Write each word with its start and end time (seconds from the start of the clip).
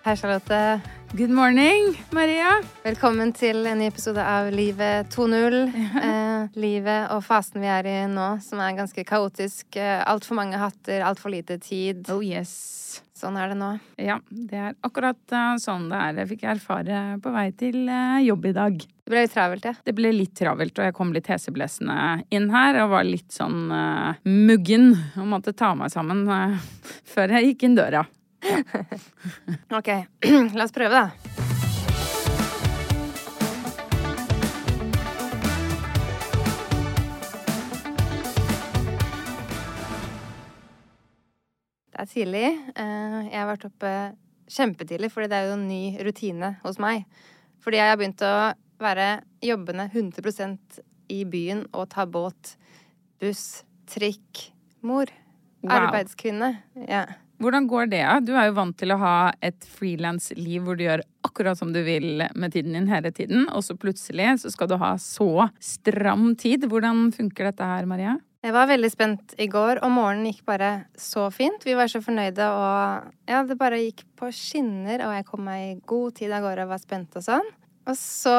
Hei, 0.00 0.16
Charlotte. 0.16 0.80
Good 1.12 1.28
morning, 1.28 1.90
Maria. 2.10 2.54
Velkommen 2.80 3.34
til 3.36 3.66
en 3.68 3.82
ny 3.82 3.90
episode 3.90 4.22
av 4.24 4.46
Livet 4.54 5.10
2.0. 5.12 5.56
Eh, 6.00 6.46
livet 6.56 7.10
og 7.12 7.20
fasen 7.26 7.60
vi 7.60 7.68
er 7.68 7.84
i 7.84 7.96
nå, 8.08 8.30
som 8.40 8.62
er 8.64 8.78
ganske 8.78 9.04
kaotisk. 9.04 9.76
Eh, 9.76 10.00
Altfor 10.08 10.38
mange 10.38 10.56
hatter, 10.56 11.04
altfor 11.04 11.34
lite 11.34 11.58
tid. 11.60 12.08
Oh 12.08 12.24
yes. 12.24 13.02
Sånn 13.12 13.36
er 13.36 13.50
det 13.52 13.58
nå. 13.60 13.74
Ja, 14.00 14.16
det 14.32 14.56
er 14.56 14.78
akkurat 14.88 15.34
eh, 15.36 15.58
sånn 15.60 15.90
det 15.90 15.98
er. 16.00 16.14
Det 16.16 16.24
fikk 16.30 16.46
jeg 16.46 16.54
erfare 16.54 17.02
på 17.20 17.32
vei 17.34 17.50
til 17.60 17.82
eh, 17.84 18.22
jobb 18.24 18.48
i 18.48 18.54
dag. 18.56 18.78
Det 18.80 19.12
ble 19.12 19.24
litt 19.26 19.34
travelt, 19.34 19.68
ja. 19.68 19.74
Det 19.84 19.94
ble 19.98 20.14
litt 20.14 20.32
travelt, 20.38 20.80
og 20.80 20.88
jeg 20.88 20.96
kom 20.96 21.12
litt 21.12 21.28
heseblesende 21.28 21.98
inn 22.32 22.48
her 22.54 22.80
og 22.86 22.94
var 22.94 23.04
litt 23.04 23.36
sånn 23.36 23.68
uh, 23.68 24.16
muggen 24.24 24.94
og 25.18 25.28
måtte 25.34 25.52
ta 25.52 25.74
meg 25.76 25.92
sammen 25.92 26.24
uh, 26.30 26.56
før 27.12 27.36
jeg 27.36 27.50
gikk 27.50 27.68
inn 27.68 27.76
døra. 27.76 28.06
Ok, 29.78 29.88
la 30.56 30.64
oss 30.64 30.72
prøve, 30.72 30.90
da. 30.96 31.10
Det 41.90 42.06
er 42.06 42.08
tidlig. 42.08 42.46
Eh, 42.80 43.18
Jeg 43.28 43.36
har 43.36 43.48
vært 43.50 43.66
oppe 43.68 43.92
kjempetidlig, 44.50 45.10
fordi 45.12 45.28
det 45.30 45.36
er 45.38 45.48
jo 45.50 45.56
en 45.58 45.68
ny 45.68 45.82
rutine 46.06 46.54
hos 46.64 46.78
meg. 46.80 47.04
Fordi 47.60 47.76
jeg 47.76 47.92
har 47.92 47.98
begynt 48.00 48.22
å 48.24 48.34
være 48.80 49.08
jobbende 49.44 49.90
100 49.92 50.80
i 51.12 51.24
byen 51.28 51.66
og 51.76 51.90
ta 51.92 52.06
båt, 52.06 52.54
buss, 53.20 53.64
trikk, 53.90 54.46
mor. 54.80 55.10
Wow. 55.60 55.74
Arbeidskvinne. 55.76 56.54
Ja. 56.88 57.04
Hvordan 57.40 57.66
går 57.70 57.88
det? 57.88 58.04
Du 58.28 58.34
er 58.36 58.50
jo 58.50 58.56
vant 58.58 58.76
til 58.76 58.92
å 58.92 58.98
ha 59.00 59.14
et 59.40 59.64
frilansliv 59.78 60.66
hvor 60.66 60.76
du 60.76 60.84
gjør 60.84 61.02
akkurat 61.24 61.56
som 61.56 61.70
du 61.72 61.80
vil 61.86 62.24
med 62.36 62.52
tiden 62.52 62.74
din 62.76 62.90
hele 62.90 63.12
tiden, 63.16 63.46
og 63.48 63.64
så 63.64 63.76
plutselig 63.80 64.42
så 64.42 64.52
skal 64.52 64.68
du 64.68 64.76
ha 64.80 64.92
så 65.00 65.48
stram 65.56 66.34
tid. 66.40 66.66
Hvordan 66.68 67.08
funker 67.16 67.48
dette 67.48 67.68
her, 67.70 67.88
Maria? 67.88 68.18
Jeg 68.44 68.54
var 68.56 68.68
veldig 68.70 68.88
spent 68.92 69.34
i 69.40 69.46
går, 69.52 69.82
og 69.84 69.92
morgenen 69.92 70.30
gikk 70.30 70.44
bare 70.48 70.70
så 70.96 71.26
fint. 71.32 71.64
Vi 71.64 71.76
var 71.76 71.90
så 71.92 72.00
fornøyde, 72.04 72.46
og 72.56 73.08
ja, 73.28 73.40
det 73.44 73.56
bare 73.60 73.80
gikk 73.82 74.04
på 74.20 74.30
skinner, 74.32 75.04
og 75.04 75.16
jeg 75.16 75.26
kom 75.28 75.44
meg 75.48 75.64
i 75.64 75.78
god 75.88 76.16
tid 76.20 76.32
av 76.36 76.44
gårde 76.44 76.64
og 76.64 76.72
var 76.72 76.80
spent 76.80 77.18
og 77.20 77.24
sånn. 77.24 77.50
Og 77.88 77.96
så 78.00 78.36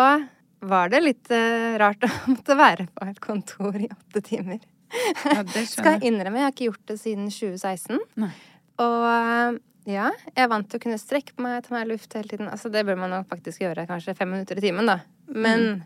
var 0.61 0.93
det 0.93 1.01
litt 1.01 1.33
eh, 1.33 1.73
rart 1.81 2.05
å 2.07 2.11
måtte 2.35 2.57
være 2.57 2.85
på 2.93 3.09
et 3.09 3.21
kontor 3.21 3.77
i 3.81 3.89
åtte 3.89 4.21
timer. 4.25 4.61
Ja, 4.91 5.41
det 5.47 5.67
Skal 5.71 5.97
jeg 5.97 6.11
innrømme, 6.11 6.41
jeg 6.41 6.49
har 6.49 6.55
ikke 6.55 6.69
gjort 6.69 6.87
det 6.89 6.97
siden 6.99 7.29
2016. 7.31 8.01
Nei. 8.21 8.33
Og 8.79 9.05
eh, 9.09 9.59
ja, 9.89 10.11
jeg 10.29 10.43
er 10.43 10.49
vant 10.51 10.67
til 10.69 10.77
å 10.77 10.83
kunne 10.83 11.01
strekke 11.01 11.33
på 11.35 11.43
meg, 11.45 11.63
ta 11.65 11.73
meg 11.73 11.89
luft 11.89 12.13
hele 12.13 12.29
tiden. 12.29 12.49
Altså, 12.51 12.69
det 12.73 12.85
bør 12.85 12.99
man 13.01 13.13
nok 13.15 13.29
faktisk 13.31 13.63
gjøre 13.63 13.87
kanskje 13.89 14.15
fem 14.17 14.29
minutter 14.29 14.59
i 14.59 14.63
timen, 14.63 14.89
da. 14.89 14.99
Men 15.31 15.83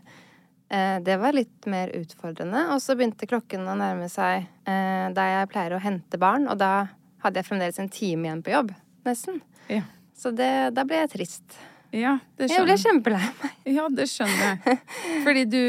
eh, 0.68 0.98
det 1.04 1.16
var 1.22 1.36
litt 1.36 1.68
mer 1.70 1.92
utfordrende. 1.96 2.66
Og 2.74 2.82
så 2.84 2.96
begynte 2.98 3.28
klokken 3.30 3.64
å 3.64 3.76
nærme 3.78 4.10
seg 4.12 4.44
eh, 4.68 5.06
der 5.16 5.32
jeg 5.32 5.52
pleier 5.54 5.76
å 5.76 5.82
hente 5.82 6.20
barn, 6.20 6.44
og 6.50 6.60
da 6.60 6.90
hadde 7.24 7.40
jeg 7.40 7.48
fremdeles 7.48 7.80
en 7.80 7.92
time 7.92 8.28
igjen 8.28 8.44
på 8.44 8.52
jobb. 8.52 8.74
Nesten. 9.08 9.40
Ja. 9.72 9.86
Så 10.16 10.32
det, 10.36 10.52
da 10.76 10.84
ble 10.88 11.00
jeg 11.04 11.14
trist. 11.16 11.56
Ja, 11.94 12.18
det 12.36 12.50
skjønner. 12.50 12.58
Jeg 12.58 12.66
ble 12.66 12.76
kjempelei 12.82 13.28
meg. 13.40 13.56
Ja, 13.78 13.86
det 13.94 14.08
skjønner 14.10 14.42
jeg. 14.44 14.78
Fordi 15.24 15.46
du, 15.48 15.62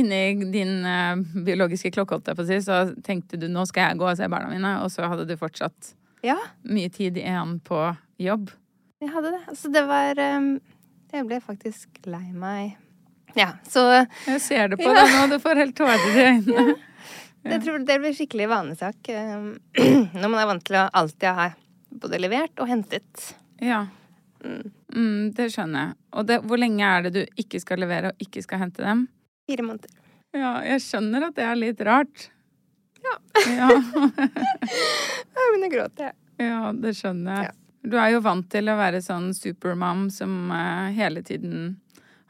inni 0.00 0.50
din 0.50 0.82
eh, 0.88 1.22
biologiske 1.46 1.92
klokke, 1.94 2.16
holdt 2.16 2.32
jeg 2.32 2.38
på 2.40 2.46
å 2.46 2.48
si, 2.48 2.58
så 2.64 2.80
tenkte 3.06 3.38
du 3.38 3.46
nå 3.52 3.62
skal 3.70 3.92
jeg 3.92 4.00
gå 4.00 4.08
og 4.08 4.18
se 4.18 4.26
barna 4.32 4.50
mine, 4.50 4.74
og 4.82 4.90
så 4.90 5.06
hadde 5.06 5.28
du 5.28 5.36
fortsatt 5.38 5.94
Ja, 6.26 6.38
mye 6.66 6.90
tid 6.90 7.16
igjen 7.20 7.58
på 7.64 7.78
jobb. 8.18 8.50
jeg 9.00 9.12
hadde 9.14 9.30
det. 9.36 9.40
Altså, 9.52 9.70
det 9.70 9.84
var 9.86 10.18
eh, 10.18 10.46
Jeg 11.14 11.26
ble 11.28 11.38
faktisk 11.40 11.88
lei 12.10 12.26
meg. 12.34 12.76
Ja, 13.36 13.52
så 13.68 13.84
Jeg 14.26 14.40
ser 14.42 14.68
det 14.72 14.78
på 14.80 14.88
deg 14.96 15.12
nå, 15.14 15.26
du 15.30 15.38
får 15.42 15.60
helt 15.62 15.76
tårer 15.78 16.08
i 16.10 16.24
øynene. 16.32 16.74
Jeg 17.48 17.62
tror 17.62 17.78
det 17.86 17.98
blir 18.02 18.12
skikkelig 18.16 18.48
vanesak 18.50 19.08
når 19.08 20.26
man 20.26 20.40
er 20.42 20.48
vant 20.50 20.64
til 20.66 20.76
å 20.80 20.88
alltid 21.00 21.28
ha 21.38 21.46
både 22.02 22.18
levert 22.20 22.58
og 22.60 22.68
hentet. 22.68 23.28
Ja. 23.62 23.84
Mm, 24.42 25.30
det 25.36 25.46
skjønner 25.54 25.86
jeg. 25.86 25.94
Og 26.18 26.26
det, 26.28 26.40
hvor 26.44 26.60
lenge 26.60 26.84
er 26.84 27.06
det 27.06 27.12
du 27.14 27.40
ikke 27.40 27.60
skal 27.62 27.80
levere 27.84 28.10
og 28.12 28.24
ikke 28.26 28.42
skal 28.44 28.60
hente 28.64 28.82
dem? 28.84 29.06
Fire 29.48 29.64
måneder. 29.64 29.94
Ja, 30.36 30.56
jeg 30.66 30.82
skjønner 30.84 31.28
at 31.30 31.38
det 31.38 31.46
er 31.46 31.56
litt 31.62 31.80
rart. 31.88 32.26
Ja. 33.06 33.14
Ja, 33.54 33.68
Jeg 35.68 35.74
å 35.74 35.76
gråte, 35.76 36.12
ja 36.40 36.60
det 36.72 36.94
skjønner 36.96 37.42
jeg. 37.42 37.50
Ja. 37.50 37.88
Du 37.88 37.96
er 38.00 38.10
jo 38.14 38.22
vant 38.24 38.48
til 38.50 38.68
å 38.68 38.76
være 38.78 39.00
sånn 39.04 39.30
supermam 39.36 40.08
som 40.12 40.50
uh, 40.50 40.88
hele 40.96 41.22
tiden 41.24 41.76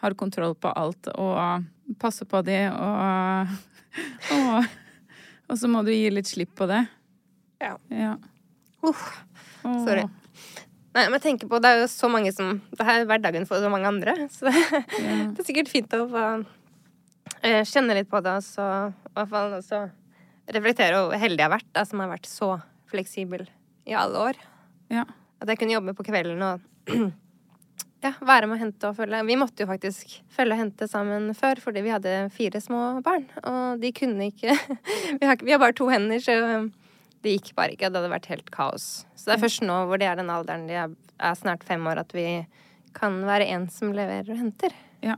har 0.02 0.14
kontroll 0.19 0.55
på 0.58 0.70
alt 0.75 1.08
og 1.14 1.64
passer 1.99 2.29
på 2.29 2.43
de 2.46 2.58
og, 2.70 3.55
og 4.37 4.69
Og 5.49 5.56
så 5.56 5.70
må 5.73 5.81
du 5.81 5.88
gi 5.94 6.11
litt 6.12 6.29
slipp 6.29 6.50
på 6.58 6.67
det. 6.69 6.82
Ja. 7.62 7.79
Ja. 7.88 8.19
Uff, 8.85 9.06
Åh. 9.64 9.79
sorry. 9.87 10.05
Nei, 10.93 11.05
men 11.06 11.17
jeg 11.17 11.25
tenker 11.25 11.49
på, 11.49 11.61
Det 11.62 11.70
er 11.70 11.81
jo 11.82 11.88
så 11.90 12.11
mange 12.11 12.32
som 12.35 12.58
Det 12.73 12.85
er 12.85 13.06
hverdagen 13.08 13.46
for 13.49 13.62
så 13.62 13.70
mange 13.73 13.88
andre. 13.88 14.14
Så 14.32 14.44
det, 14.50 14.61
det 14.93 15.40
er 15.40 15.49
sikkert 15.49 15.73
fint 15.73 15.96
å 15.96 16.05
få 16.11 16.25
eh, 17.40 17.64
kjenne 17.64 17.96
litt 17.96 18.11
på 18.12 18.20
det, 18.25 18.37
og 18.40 18.44
så 18.44 18.69
i 18.90 19.14
hvert 19.17 19.32
fall 19.32 19.56
også 19.62 19.87
reflektere 20.52 21.00
over 21.00 21.14
hvor 21.14 21.25
heldig 21.25 21.43
jeg 21.43 21.49
har 21.49 21.56
vært, 21.56 21.70
da, 21.76 21.85
som 21.88 22.05
har 22.05 22.12
vært 22.12 22.29
så 22.29 22.52
fleksibel 22.90 23.46
i 23.88 23.94
alle 23.96 24.19
år. 24.31 24.38
Ja. 24.93 25.05
At 25.40 25.50
jeg 25.52 25.61
kunne 25.61 25.75
jobbe 25.76 25.94
på 25.96 26.06
kvelden 26.08 26.43
og 26.43 26.64
ja, 28.05 28.12
være 28.20 28.49
med 28.49 28.56
å 28.56 28.61
hente 28.62 28.90
og 28.90 28.96
følge. 28.99 29.23
Vi 29.29 29.37
måtte 29.40 29.64
jo 29.64 29.70
faktisk 29.70 30.19
følge 30.35 30.56
og 30.56 30.62
hente 30.62 30.88
sammen 30.90 31.31
før, 31.38 31.61
fordi 31.62 31.85
vi 31.87 31.93
hadde 31.94 32.17
fire 32.35 32.61
små 32.64 32.82
barn. 33.06 33.29
Og 33.44 33.81
de 33.82 33.93
kunne 33.96 34.31
ikke 34.32 34.56
Vi 35.20 35.25
har, 35.29 35.38
vi 35.43 35.55
har 35.55 35.62
bare 35.62 35.76
to 35.76 35.88
hender, 35.93 36.23
så 36.23 36.37
det 37.25 37.37
gikk 37.37 37.52
bare 37.58 37.75
ikke. 37.75 37.90
Det 37.90 38.00
hadde 38.00 38.12
vært 38.14 38.31
helt 38.32 38.50
kaos. 38.55 38.88
Så 39.19 39.31
det 39.31 39.37
er 39.38 39.44
først 39.46 39.64
nå 39.67 39.79
hvor 39.90 40.00
de 40.00 40.06
er 40.08 40.19
den 40.20 40.31
alderen 40.32 40.69
de 40.70 40.76
er, 40.85 40.93
er 41.19 41.38
snart 41.38 41.64
fem 41.67 41.87
år, 41.90 42.05
at 42.05 42.14
vi 42.14 42.29
kan 42.99 43.20
være 43.26 43.49
en 43.55 43.67
som 43.70 43.90
leverer 43.94 44.31
og 44.32 44.38
henter. 44.40 44.75
Ja. 45.05 45.17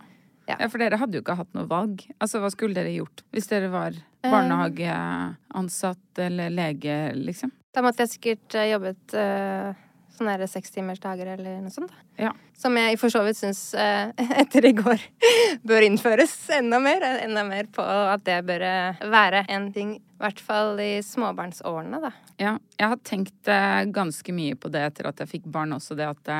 Ja. 0.48 0.56
ja, 0.58 0.66
for 0.72 0.82
dere 0.82 0.98
hadde 0.98 1.14
jo 1.14 1.22
ikke 1.22 1.36
hatt 1.38 1.52
noe 1.54 1.68
valg. 1.70 2.00
Altså, 2.18 2.40
hva 2.42 2.48
skulle 2.50 2.74
dere 2.74 2.90
gjort 2.96 3.22
hvis 3.30 3.46
dere 3.52 3.68
var 3.70 3.94
Eh. 4.20 4.30
barnehageansatt 4.30 6.18
eller 6.18 6.50
lege, 6.50 7.12
liksom? 7.14 7.50
Da 7.70 7.82
måtte 7.84 8.04
jeg 8.04 8.16
sikkert 8.16 8.56
eh, 8.58 8.72
jobbet 8.72 9.14
uh, 9.14 9.70
sånne 10.16 10.34
der 10.40 10.50
sekstimersdager 10.50 11.28
eller 11.36 11.60
noe 11.62 11.70
sånt. 11.72 11.92
da. 11.92 12.24
Ja. 12.26 12.32
Som 12.58 12.74
jeg 12.76 12.98
for 13.00 13.12
så 13.14 13.22
vidt 13.24 13.38
syns 13.38 13.60
uh, 13.78 14.10
etter 14.42 14.66
i 14.66 14.74
går 14.76 15.04
bør 15.68 15.86
innføres 15.86 16.34
enda 16.56 16.80
mer. 16.82 17.06
Enda 17.22 17.44
mer 17.46 17.70
på 17.70 17.84
at 17.84 18.26
det 18.26 18.40
bør 18.48 18.66
være 19.12 19.44
en 19.54 19.70
ting, 19.76 19.94
i 20.00 20.22
hvert 20.24 20.42
fall 20.42 20.82
i 20.82 20.92
småbarnsårene, 21.06 22.02
da. 22.02 22.12
Ja, 22.42 22.56
jeg 22.80 22.92
har 22.94 23.00
tenkt 23.06 23.52
uh, 23.52 23.86
ganske 23.94 24.34
mye 24.34 24.58
på 24.58 24.72
det 24.74 24.82
etter 24.90 25.12
at 25.12 25.22
jeg 25.22 25.36
fikk 25.36 25.48
barn 25.54 25.76
også, 25.76 25.94
det 25.98 26.10
at 26.10 26.34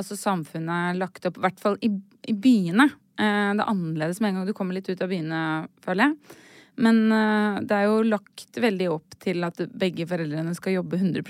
altså 0.00 0.16
samfunnet 0.18 0.90
er 0.90 0.98
lagt 0.98 1.26
opp, 1.28 1.38
i 1.38 1.44
hvert 1.44 1.60
fall 1.62 1.76
i, 1.84 1.92
i 2.26 2.34
byene. 2.34 2.88
Det 3.12 3.26
er 3.28 3.68
annerledes 3.68 4.18
med 4.24 4.32
en 4.32 4.38
gang 4.40 4.46
du 4.48 4.54
kommer 4.56 4.74
litt 4.74 4.88
ut 4.88 5.02
av 5.04 5.10
byene, 5.12 5.42
føler 5.84 6.08
jeg. 6.08 6.38
Men 6.80 7.04
uh, 7.12 7.60
det 7.60 7.76
er 7.76 7.88
jo 7.90 8.02
lagt 8.06 8.58
veldig 8.60 8.88
opp 8.94 9.16
til 9.22 9.44
at 9.46 9.60
begge 9.76 10.06
foreldrene 10.08 10.54
skal 10.56 10.78
jobbe 10.78 10.98
100 10.98 11.20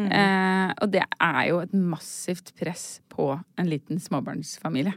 eh, 0.00 0.68
Og 0.72 0.88
det 0.90 1.04
er 1.04 1.42
jo 1.50 1.60
et 1.62 1.74
massivt 1.76 2.54
press 2.58 3.02
på 3.12 3.28
en 3.36 3.68
liten 3.68 4.00
småbarnsfamilie. 4.00 4.94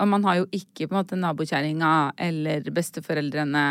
Og 0.00 0.08
man 0.08 0.24
har 0.24 0.38
jo 0.40 0.46
ikke 0.54 0.86
på 0.86 0.94
en 0.94 1.00
måte 1.02 1.18
nabokjerringa 1.20 2.14
eller 2.16 2.70
besteforeldrene 2.72 3.66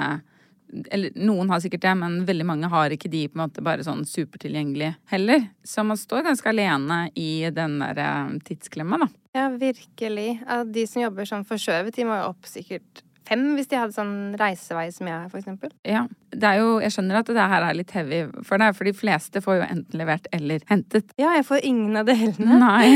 eller 0.71 1.15
noen 1.19 1.49
har 1.51 1.59
sikkert 1.59 1.83
det, 1.83 1.93
men 1.99 2.21
veldig 2.27 2.45
mange 2.47 2.69
har 2.71 2.93
ikke 2.93 3.09
de 3.11 3.25
på 3.27 3.35
en 3.35 3.43
måte 3.43 3.63
bare 3.65 3.83
sånn 3.83 4.05
supertilgjengelige 4.07 4.93
heller. 5.11 5.43
Så 5.67 5.83
man 5.83 5.99
står 5.99 6.23
ganske 6.29 6.47
alene 6.47 7.01
i 7.19 7.43
den 7.53 7.79
der 7.81 7.99
eh, 7.99 8.37
tidsklemma, 8.47 9.01
da. 9.01 9.09
Ja, 9.35 9.49
virkelig. 9.51 10.29
Ja, 10.45 10.61
de 10.67 10.85
som 10.87 11.03
jobber 11.03 11.27
sånn 11.27 11.47
forskjøvet, 11.47 11.95
de 11.95 12.07
må 12.07 12.19
jo 12.19 12.29
opp 12.31 12.47
sikkert 12.47 13.03
fem 13.27 13.43
hvis 13.55 13.67
de 13.71 13.77
hadde 13.79 13.93
sånn 13.95 14.35
reisevei 14.39 14.87
som 14.91 15.07
jeg 15.07 15.29
for 15.31 15.39
eksempel. 15.39 15.71
Ja. 15.87 16.05
Det 16.31 16.43
er 16.47 16.59
jo, 16.61 16.79
jeg 16.81 16.91
skjønner 16.95 17.19
at 17.21 17.27
det 17.31 17.47
her 17.53 17.65
er 17.67 17.77
litt 17.77 17.91
heavy 17.95 18.21
for 18.47 18.57
deg, 18.61 18.75
for 18.77 18.87
de 18.89 18.93
fleste 18.97 19.41
får 19.43 19.59
jo 19.59 19.65
enten 19.67 19.99
levert 19.99 20.27
eller 20.33 20.63
hentet. 20.71 21.11
Ja, 21.21 21.33
jeg 21.37 21.45
får 21.47 21.65
ingen 21.67 21.97
av 22.01 22.05
delene. 22.09 22.59
Nei. 22.59 22.87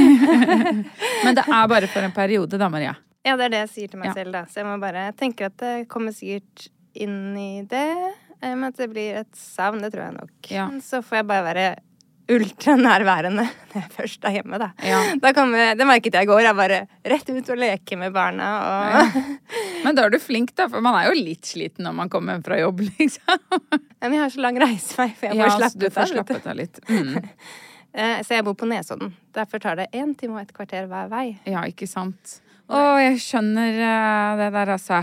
Men 1.26 1.36
det 1.38 1.46
er 1.48 1.68
bare 1.72 1.88
for 1.92 2.06
en 2.08 2.16
periode, 2.16 2.58
da, 2.62 2.70
Maria. 2.72 2.96
Ja, 3.26 3.36
det 3.40 3.48
er 3.48 3.54
det 3.56 3.62
jeg 3.66 3.72
sier 3.74 3.88
til 3.94 4.00
meg 4.04 4.12
Ja. 4.12 4.14
selv, 4.20 4.32
da. 4.36 4.44
Så 4.50 4.62
jeg 4.62 4.68
må 4.70 4.78
bare 4.82 5.08
tenke 5.18 5.48
at 5.50 5.58
det 5.62 5.88
kommer 5.90 6.14
sikkert 6.14 6.68
inn 6.94 7.36
i 7.38 7.64
det. 7.68 7.88
eh, 8.42 8.54
Men 8.56 8.66
at 8.70 8.78
det 8.78 8.90
blir 8.92 9.18
et 9.24 9.32
savn, 9.36 9.82
det 9.82 9.92
tror 9.94 10.06
jeg 10.10 10.18
nok. 10.20 10.52
Ja. 10.54 10.68
Så 10.82 11.02
får 11.04 11.22
jeg 11.24 11.28
bare 11.32 11.48
være 11.54 11.66
ultranærværende 12.32 13.44
når 13.74 13.76
jeg 13.82 13.92
først 13.96 14.26
er 14.26 14.36
hjemme, 14.38 14.58
da. 14.62 14.70
Ja. 14.86 15.02
Da 15.22 15.32
vi, 15.52 15.66
det 15.78 15.88
merket 15.88 16.16
jeg 16.18 16.26
i 16.28 16.30
går. 16.30 16.42
Jeg 16.46 16.58
bare 16.58 16.80
rett 17.12 17.30
ut 17.30 17.52
og 17.54 17.60
leke 17.62 17.98
med 18.00 18.14
barna 18.16 18.48
og 18.64 19.20
Men 19.86 19.98
da 19.98 20.06
er 20.08 20.16
du 20.16 20.20
flink, 20.24 20.56
da, 20.58 20.68
for 20.72 20.82
man 20.86 20.98
er 21.00 21.10
jo 21.12 21.20
litt 21.20 21.46
sliten 21.46 21.86
når 21.86 21.98
man 22.00 22.10
kommer 22.14 22.36
hjem 22.38 22.46
fra 22.48 22.60
jobb, 22.62 22.82
liksom. 22.98 23.46
Men 24.02 24.18
jeg 24.18 24.24
har 24.24 24.34
så 24.34 24.44
lang 24.48 24.60
reisevei, 24.64 25.10
for 25.14 25.30
jeg 25.30 25.38
får 25.38 25.44
Ja, 25.44 25.52
slappe 25.60 25.86
ut 25.86 26.40
av. 26.40 26.44
du. 26.44 26.50
av 26.50 26.60
litt. 26.64 26.84
Mm. 26.90 27.16
Eh, 27.96 28.18
Så 28.28 28.36
jeg 28.36 28.44
bor 28.44 28.58
på 28.60 28.68
Nesodden. 28.68 29.14
Derfor 29.32 29.62
tar 29.64 29.78
det 29.80 29.86
én 29.96 30.10
time 30.20 30.34
og 30.36 30.42
et 30.42 30.50
kvarter 30.52 30.84
hver 30.92 31.06
vei. 31.08 31.38
Ja, 31.48 31.62
ikke 31.64 31.88
sant. 31.88 32.42
Å, 32.68 32.82
jeg 33.00 33.22
skjønner 33.24 33.72
eh, 33.72 34.32
det 34.42 34.50
der, 34.52 34.72
altså. 34.74 34.98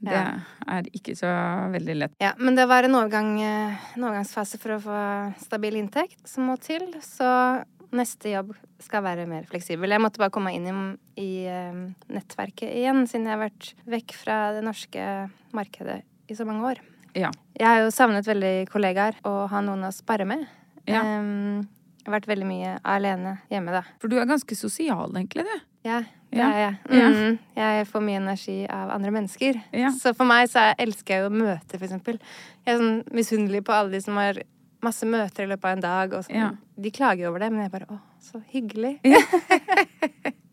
Det 0.00 0.12
Ja. 0.12 0.40
er 0.66 0.82
ikke 0.96 1.12
så 1.16 1.28
veldig 1.72 1.96
lett. 1.98 2.12
Ja, 2.20 2.32
men 2.38 2.54
det 2.56 2.66
var 2.68 2.84
en, 2.84 2.94
overgang, 2.96 3.34
eh, 3.42 3.76
en 3.96 4.02
overgangsfase 4.08 4.58
for 4.58 4.70
å 4.78 4.80
få 4.80 5.00
stabil 5.44 5.74
inntekt 5.76 6.26
som 6.26 6.46
må 6.48 6.56
til. 6.58 6.86
Så 7.04 7.64
neste 7.92 8.30
jobb 8.32 8.54
skal 8.80 9.02
være 9.02 9.26
mer 9.28 9.44
fleksibel. 9.44 9.90
Jeg 9.90 10.00
måtte 10.00 10.18
bare 10.22 10.30
komme 10.30 10.54
inn 10.54 10.66
i, 10.66 10.74
i 11.20 11.46
eh, 11.46 11.72
nettverket 12.08 12.70
igjen, 12.72 13.04
siden 13.06 13.26
jeg 13.26 13.36
har 13.36 13.44
vært 13.50 13.74
vekk 13.86 14.14
fra 14.14 14.52
det 14.56 14.64
norske 14.64 15.30
markedet 15.52 16.02
i 16.30 16.34
så 16.38 16.46
mange 16.46 16.62
år. 16.72 16.78
Ja. 17.14 17.30
Jeg 17.58 17.66
har 17.66 17.80
jo 17.82 17.90
savnet 17.90 18.24
veldig 18.24 18.68
kollegaer 18.70 19.16
og 19.26 19.48
ha 19.50 19.60
noen 19.60 19.82
å 19.84 19.92
spare 19.92 20.24
med. 20.24 20.46
Ja. 20.86 21.02
Em, 21.02 21.68
jeg 22.00 22.08
har 22.08 22.14
vært 22.20 22.26
veldig 22.30 22.46
mye 22.48 22.70
alene 22.84 23.38
hjemme, 23.52 23.70
da. 23.76 23.82
For 24.00 24.08
du 24.08 24.16
er 24.18 24.24
ganske 24.30 24.56
sosial, 24.56 25.10
egentlig, 25.14 25.44
du. 25.44 25.60
Ja, 25.84 25.98
det 26.30 26.38
Ja. 26.38 26.46
er 26.50 26.58
jeg. 26.60 26.76
Ja. 27.00 27.08
Mm, 27.10 27.38
jeg 27.56 27.86
får 27.88 28.02
mye 28.04 28.16
energi 28.20 28.56
av 28.68 28.90
andre 28.90 29.10
mennesker. 29.10 29.60
Ja. 29.72 29.90
Så 29.90 30.14
for 30.16 30.24
meg 30.28 30.48
så 30.48 30.58
er- 30.70 30.74
elsker 30.86 31.14
jeg 31.14 31.22
jo 31.24 31.30
møter, 31.30 31.78
for 31.78 31.86
eksempel. 31.86 32.18
Jeg 32.66 32.74
er 32.74 32.78
sånn 32.80 33.04
misunnelig 33.12 33.62
på 33.64 33.72
alle 33.72 33.90
de 33.92 34.00
som 34.00 34.16
har 34.16 34.34
masse 34.82 35.04
møter 35.04 35.44
i 35.44 35.46
løpet 35.46 35.64
av 35.64 35.72
en 35.76 35.80
dag. 35.80 36.12
Og 36.14 36.24
sånn. 36.24 36.34
Ja. 36.36 36.50
De 36.80 36.90
klager 36.90 37.28
over 37.28 37.38
det, 37.40 37.50
men 37.52 37.62
jeg 37.62 37.72
bare 37.72 37.86
å, 37.90 38.00
så 38.20 38.42
hyggelig. 38.52 39.00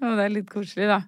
Å, 0.00 0.16
det 0.16 0.24
er 0.24 0.32
litt 0.32 0.48
koselig, 0.50 0.86
da. 0.88 1.00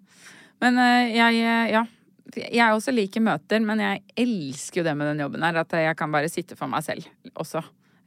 Men 0.62 0.78
eh, 0.78 1.12
jeg, 1.16 1.42
eh, 1.42 1.70
ja. 1.72 1.84
Jeg 2.32 2.72
også 2.72 2.92
liker 2.94 3.20
møter, 3.20 3.60
men 3.60 3.80
jeg 3.82 4.02
elsker 4.16 4.80
jo 4.80 4.84
det 4.86 4.94
med 4.96 5.10
den 5.10 5.18
jobben 5.26 5.42
her. 5.44 5.58
At 5.60 5.72
jeg 5.76 5.96
kan 5.98 6.12
bare 6.14 6.30
sitte 6.32 6.56
for 6.56 6.70
meg 6.72 6.84
selv 6.86 7.04
også. 7.36 7.60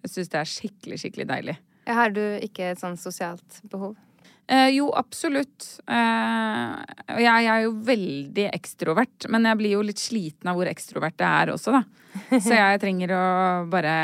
Jeg 0.05 0.13
syns 0.13 0.33
det 0.33 0.41
er 0.41 0.49
skikkelig, 0.49 0.99
skikkelig 1.01 1.29
deilig. 1.29 1.55
Har 1.89 2.13
du 2.13 2.21
ikke 2.45 2.71
et 2.71 2.81
sånn 2.81 2.97
sosialt 2.97 3.61
behov? 3.69 3.95
Eh, 4.47 4.69
jo, 4.75 4.91
absolutt. 4.93 5.65
Eh, 5.89 6.73
jeg, 7.17 7.25
jeg 7.25 7.49
er 7.49 7.63
jo 7.63 7.71
veldig 7.87 8.45
ekstrovert, 8.53 9.25
men 9.33 9.47
jeg 9.49 9.59
blir 9.61 9.73
jo 9.73 9.85
litt 9.85 10.01
sliten 10.01 10.51
av 10.51 10.59
hvor 10.59 10.69
ekstrovert 10.69 11.17
jeg 11.17 11.45
er 11.45 11.53
også, 11.55 11.73
da. 11.73 11.81
Så 12.37 12.53
jeg 12.59 12.81
trenger 12.83 13.15
å 13.17 13.25
bare 13.71 13.95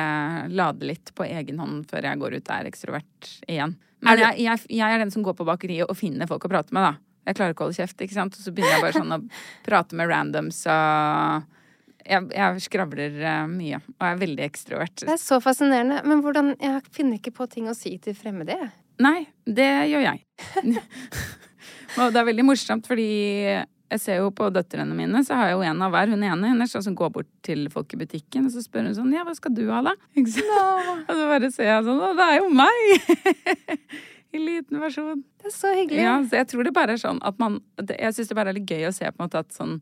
lade 0.50 0.89
litt 0.89 1.13
på 1.15 1.27
egen 1.30 1.62
hånd 1.62 1.86
før 1.89 2.09
jeg 2.09 2.21
går 2.24 2.39
ut 2.39 2.44
og 2.44 2.56
er 2.57 2.71
ekstrovert 2.71 3.31
igjen. 3.45 3.77
Men 4.01 4.18
jeg, 4.24 4.42
jeg, 4.48 4.65
jeg 4.81 4.95
er 4.95 5.03
den 5.03 5.13
som 5.13 5.21
går 5.25 5.38
på 5.38 5.45
bakeriet 5.45 5.86
og 5.86 5.98
finner 6.00 6.30
folk 6.30 6.50
å 6.50 6.51
prate 6.51 6.74
med, 6.74 6.89
da. 6.89 6.98
Jeg 7.30 7.38
klarer 7.38 7.53
ikke 7.53 7.68
å 7.68 7.69
holde 7.69 7.77
kjeft, 7.77 8.01
ikke 8.01 8.18
sant. 8.18 8.33
Og 8.33 8.42
så 8.42 8.53
begynner 8.56 8.80
jeg 8.80 8.86
bare 8.88 8.98
sånn 8.98 9.13
å 9.13 9.21
prate 9.68 9.98
med 9.98 10.09
randoms 10.09 10.63
og 10.65 11.59
jeg, 12.06 12.30
jeg 12.36 12.63
skravler 12.65 13.18
eh, 13.21 13.42
mye 13.51 13.81
og 13.81 14.06
er 14.07 14.21
veldig 14.21 14.45
ekstrovert. 14.45 15.03
Det 15.03 15.15
er 15.15 15.21
så 15.21 15.42
fascinerende. 15.44 16.01
Men 16.07 16.24
hvordan 16.25 16.56
Jeg 16.62 16.81
finner 16.94 17.19
ikke 17.19 17.33
på 17.36 17.48
ting 17.51 17.69
å 17.69 17.75
si 17.77 17.98
til 18.01 18.15
fremmede. 18.18 18.57
jeg. 18.57 18.71
Nei, 19.01 19.27
det 19.45 19.69
gjør 19.89 20.03
jeg. 20.06 20.24
og 22.00 22.12
det 22.13 22.21
er 22.21 22.27
veldig 22.27 22.45
morsomt, 22.45 22.89
fordi 22.89 23.07
jeg 23.92 24.00
ser 24.00 24.21
jo 24.21 24.30
på 24.31 24.48
døtrene 24.53 24.95
mine, 24.95 25.19
så 25.27 25.36
har 25.36 25.50
jeg 25.50 25.57
jo 25.57 25.65
en 25.68 25.81
av 25.83 25.92
hver. 25.92 26.12
Hun 26.13 26.24
ene 26.24 26.51
hennes 26.53 26.71
som 26.71 26.95
går 26.95 27.09
bort 27.18 27.30
til 27.44 27.65
folk 27.74 27.92
i 27.95 28.00
butikken, 28.00 28.45
og 28.48 28.53
så 28.53 28.63
spør 28.63 28.88
hun 28.88 28.95
sånn 28.95 29.12
Ja, 29.15 29.25
hva 29.27 29.36
skal 29.36 29.56
du 29.57 29.65
ha, 29.67 29.81
da? 29.89 29.96
Ikke 30.17 30.38
sant? 30.38 31.10
Og 31.10 31.12
så 31.12 31.27
bare 31.34 31.51
ser 31.51 31.67
jeg 31.72 31.88
sånn 31.89 32.00
Å, 32.00 32.13
det 32.15 32.27
er 32.29 32.39
jo 32.39 32.48
meg! 32.55 33.58
I 34.31 34.39
liten 34.39 34.79
versjon. 34.79 35.25
Det 35.41 35.50
er 35.50 35.51
så 35.58 35.74
hyggelig. 35.75 36.05
Ja, 36.05 36.13
så 36.24 36.39
jeg 36.39 36.48
tror 36.53 36.63
det 36.63 36.72
bare 36.75 36.96
er 36.96 37.01
sånn 37.01 37.20
at 37.27 37.36
man 37.41 37.58
Jeg 37.84 38.15
syns 38.15 38.29
det 38.31 38.38
bare 38.38 38.53
er 38.53 38.62
litt 38.62 38.70
gøy 38.72 38.88
å 38.88 38.93
se 38.96 39.10
på 39.10 39.17
en 39.20 39.25
måte 39.25 39.41
at 39.43 39.51
sånn 39.51 39.81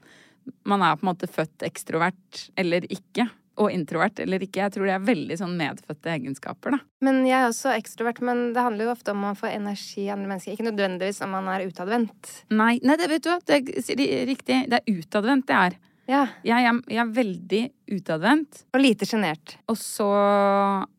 Man 0.66 0.82
er 0.86 0.96
på 1.00 1.06
en 1.06 1.12
måte 1.14 1.28
født 1.32 1.66
ekstrovert 1.68 2.50
eller 2.58 2.86
ikke. 2.90 3.30
Og 3.60 3.74
introvert 3.76 4.20
eller 4.24 4.40
ikke. 4.40 4.62
Jeg 4.64 4.72
tror 4.72 4.86
det 4.88 4.94
er 4.96 5.04
veldig 5.04 5.36
sånn 5.36 5.58
medfødte 5.60 6.14
egenskaper, 6.14 6.78
da. 6.78 6.80
Men 7.04 7.26
jeg 7.28 7.36
er 7.42 7.50
også 7.50 7.74
ekstrovert, 7.76 8.22
men 8.24 8.54
det 8.56 8.64
handler 8.64 8.86
jo 8.88 8.94
ofte 8.94 9.12
om 9.12 9.26
å 9.28 9.34
få 9.36 9.50
energi 9.52 10.06
i 10.06 10.12
andre 10.14 10.30
mennesker. 10.32 10.54
Ikke 10.56 10.70
nødvendigvis 10.70 11.20
om 11.26 11.34
man 11.36 11.50
er 11.52 11.66
utadvendt. 11.68 12.30
Nei, 12.56 12.78
nei, 12.88 12.96
det 13.02 13.10
vet 13.12 13.26
du 13.26 13.30
hva. 13.34 13.40
Det 13.44 13.58
er 13.60 13.98
ri- 14.00 14.26
riktig. 14.32 14.62
Det 14.72 14.80
er 14.80 14.94
utadvendt, 15.02 15.48
det 15.52 15.58
er. 15.60 15.76
Ja. 16.10 16.22
Jeg 16.48 16.66
er, 16.72 16.80
jeg 16.90 17.02
er 17.04 17.12
veldig 17.20 17.64
utadvendt, 18.00 18.64
Og 18.74 18.80
lite 18.82 19.06
sjenert. 19.06 19.58
og 19.70 19.76
så 19.78 20.08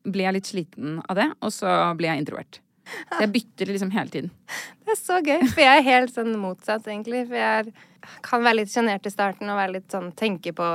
blir 0.05 0.29
jeg 0.29 0.37
litt 0.37 0.51
sliten 0.53 1.01
av 1.09 1.17
det, 1.17 1.31
og 1.41 1.51
så 1.55 1.73
blir 1.99 2.13
jeg 2.13 2.23
introvert. 2.27 2.61
Jeg 3.23 3.33
bytter 3.35 3.71
liksom 3.73 3.91
hele 3.95 4.13
tiden. 4.13 4.31
Det 4.85 4.95
er 4.95 4.99
så 5.01 5.21
gøy, 5.23 5.45
for 5.51 5.63
jeg 5.63 5.81
er 5.81 5.87
helt 5.87 6.15
sånn 6.15 6.33
motsatt, 6.41 6.87
egentlig. 6.91 7.25
For 7.29 7.39
jeg 7.39 7.65
er, 7.65 7.73
kan 8.27 8.43
være 8.43 8.61
litt 8.63 8.73
sjenert 8.73 9.07
i 9.07 9.13
starten 9.13 9.51
og 9.53 9.59
være 9.61 9.77
litt 9.79 9.93
sånn 9.95 10.11
tenke 10.19 10.55
på 10.57 10.67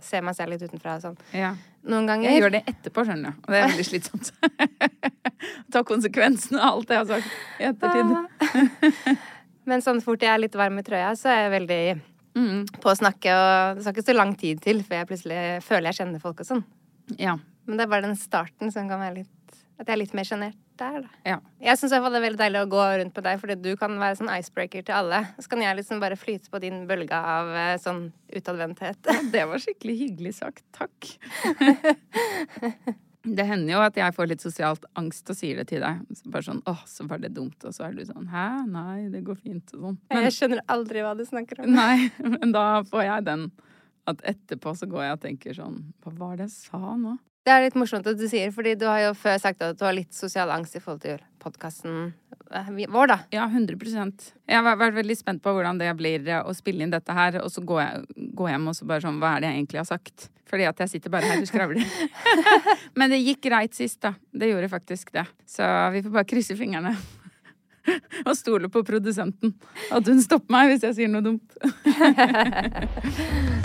Se 0.00 0.16
meg 0.24 0.32
selv 0.32 0.54
litt 0.54 0.62
utenfra 0.64 0.94
og 0.96 1.02
sånn. 1.02 1.16
Ja. 1.36 1.50
Noen 1.84 2.06
ganger. 2.08 2.30
Jeg 2.32 2.40
gjør 2.40 2.52
det 2.54 2.60
etterpå, 2.70 3.02
skjønner 3.04 3.34
du. 3.34 3.40
Og 3.44 3.52
det 3.52 3.58
er 3.58 3.66
veldig 3.68 3.84
slitsomt. 3.84 4.30
Ta 5.74 5.82
konsekvensene 5.84 6.56
av 6.60 6.78
alt 6.78 6.94
jeg 6.94 7.02
har 7.02 7.10
sagt 7.10 7.60
i 7.60 7.66
ettertid. 7.68 9.18
Men 9.68 9.84
sånn 9.84 10.00
fort 10.00 10.24
jeg 10.24 10.32
er 10.32 10.40
litt 10.40 10.56
varm 10.56 10.80
i 10.80 10.84
trøya, 10.86 11.10
så 11.20 11.28
er 11.34 11.42
jeg 11.46 11.52
veldig 11.58 11.82
Mm. 12.30 12.60
på 12.78 12.86
å 12.86 12.94
snakke, 12.94 13.26
og 13.34 13.76
det 13.76 13.82
skal 13.82 13.94
ikke 13.96 14.06
så 14.06 14.14
lang 14.14 14.36
tid 14.38 14.60
til 14.62 14.84
før 14.86 15.00
jeg 15.00 15.06
plutselig 15.08 15.38
føler 15.66 15.88
jeg 15.90 15.96
kjenner 15.98 16.20
folk 16.22 16.38
og 16.44 16.46
sånn. 16.46 16.60
Ja. 17.18 17.32
Men 17.66 17.76
det 17.76 17.82
er 17.84 17.90
bare 17.90 18.04
den 18.06 18.14
starten 18.16 18.70
som 18.70 18.86
kan 18.88 19.02
være 19.02 19.16
litt 19.24 19.56
At 19.80 19.88
jeg 19.88 19.94
er 19.96 19.98
litt 20.04 20.14
mer 20.14 20.28
sjenert 20.28 20.54
der, 20.80 21.02
da. 21.04 21.10
ja. 21.28 21.36
Jeg 21.60 21.78
syns 21.78 21.92
det 21.92 22.00
er 22.00 22.24
veldig 22.24 22.40
deilig 22.40 22.62
å 22.64 22.70
gå 22.72 22.86
rundt 23.02 23.14
på 23.16 23.24
deg, 23.26 23.40
fordi 23.42 23.56
du 23.60 23.70
kan 23.80 23.98
være 24.00 24.18
sånn 24.20 24.32
icebreaker 24.32 24.86
til 24.88 24.96
alle. 24.96 25.20
Så 25.38 25.52
kan 25.52 25.62
jeg 25.64 25.78
liksom 25.78 26.00
bare 26.02 26.18
flyte 26.18 26.50
på 26.52 26.62
din 26.62 26.82
bølge 26.88 27.20
av 27.36 27.52
eh, 27.52 27.76
sånn 27.82 28.08
utadvendthet. 28.32 29.12
Det 29.34 29.44
var 29.50 29.62
skikkelig 29.62 29.96
hyggelig 30.04 30.34
sagt. 30.40 30.64
Takk. 30.76 31.12
Det 33.20 33.44
hender 33.44 33.74
jo 33.74 33.80
at 33.84 33.98
jeg 34.00 34.14
får 34.16 34.28
litt 34.30 34.40
sosialt 34.40 34.86
angst 34.96 35.28
og 35.28 35.36
sier 35.36 35.58
det 35.60 35.66
til 35.68 35.82
deg. 35.84 35.98
Så 36.16 36.30
bare 36.32 36.46
sånn 36.46 36.62
'Å, 36.64 36.72
så 36.88 37.04
var 37.08 37.20
det 37.20 37.34
dumt', 37.36 37.66
og 37.68 37.74
så 37.76 37.84
er 37.84 37.92
du 37.92 38.00
sånn 38.08 38.30
'Hæ? 38.32 38.46
Nei, 38.72 39.08
det 39.12 39.20
går 39.26 39.36
fint', 39.36 39.74
og 39.76 39.80
sånn. 39.84 39.98
Men, 40.08 40.22
Jeg 40.24 40.32
skjønner 40.38 40.62
aldri 40.66 41.02
hva 41.04 41.12
du 41.16 41.24
snakker 41.28 41.60
om. 41.60 41.74
nei, 41.74 42.08
men 42.18 42.52
da 42.56 42.82
får 42.88 43.04
jeg 43.04 43.24
den 43.28 43.50
at 44.08 44.22
etterpå 44.24 44.72
så 44.74 44.88
går 44.88 45.04
jeg 45.04 45.12
og 45.12 45.20
tenker 45.20 45.52
sånn 45.54 45.92
Hva 46.00 46.12
var 46.16 46.36
det 46.40 46.48
jeg 46.48 46.56
sa 46.56 46.96
nå? 46.96 47.18
Det 47.40 47.52
er 47.52 47.62
litt 47.64 47.76
morsomt 47.78 48.04
at 48.04 48.18
du 48.20 48.26
sier, 48.28 48.50
fordi 48.52 48.74
du 48.76 48.84
har 48.84 49.00
jo 49.06 49.12
før 49.16 49.38
sagt 49.40 49.62
at 49.64 49.78
du 49.80 49.86
har 49.86 49.94
litt 49.96 50.12
sosial 50.12 50.50
angst 50.52 50.76
i 50.76 50.82
forhold 50.82 51.00
til 51.06 51.22
podkasten 51.40 52.10
vår, 52.50 53.06
da. 53.06 53.18
Ja, 53.30 53.44
100% 53.46 54.32
Jeg 54.50 54.58
har 54.58 54.76
vært 54.76 54.96
veldig 54.96 55.14
spent 55.16 55.42
på 55.44 55.52
hvordan 55.54 55.78
det 55.78 55.88
blir 55.96 56.26
eh, 56.26 56.42
å 56.42 56.52
spille 56.56 56.84
inn 56.84 56.92
dette 56.92 57.14
her, 57.14 57.38
og 57.40 57.48
så 57.54 57.62
går 57.64 57.80
jeg 57.80 58.26
går 58.36 58.50
hjem 58.50 58.66
og 58.72 58.76
så 58.76 58.88
bare 58.90 59.04
sånn 59.04 59.20
Hva 59.22 59.36
er 59.36 59.44
det 59.44 59.52
jeg 59.52 59.60
egentlig 59.60 59.80
har 59.80 59.88
sagt? 59.88 60.26
Fordi 60.50 60.66
at 60.66 60.82
jeg 60.82 60.92
sitter 60.96 61.14
bare 61.14 61.30
her 61.30 61.44
og 61.44 61.46
skravler. 61.46 61.86
Men 62.98 63.14
det 63.14 63.22
gikk 63.22 63.44
greit 63.46 63.78
sist, 63.78 64.00
da. 64.02 64.16
Det 64.34 64.50
gjorde 64.50 64.72
faktisk 64.72 65.14
det. 65.14 65.22
Så 65.46 65.62
vi 65.94 66.02
får 66.02 66.16
bare 66.16 66.26
krysse 66.26 66.58
fingrene. 66.58 66.96
Og 68.26 68.34
stole 68.34 68.68
på 68.72 68.82
produsenten. 68.84 69.54
At 69.94 70.10
hun 70.10 70.18
stopper 70.24 70.56
meg 70.56 70.74
hvis 70.74 70.88
jeg 70.88 70.98
sier 70.98 71.14
noe 71.14 71.22
dumt. 71.22 71.54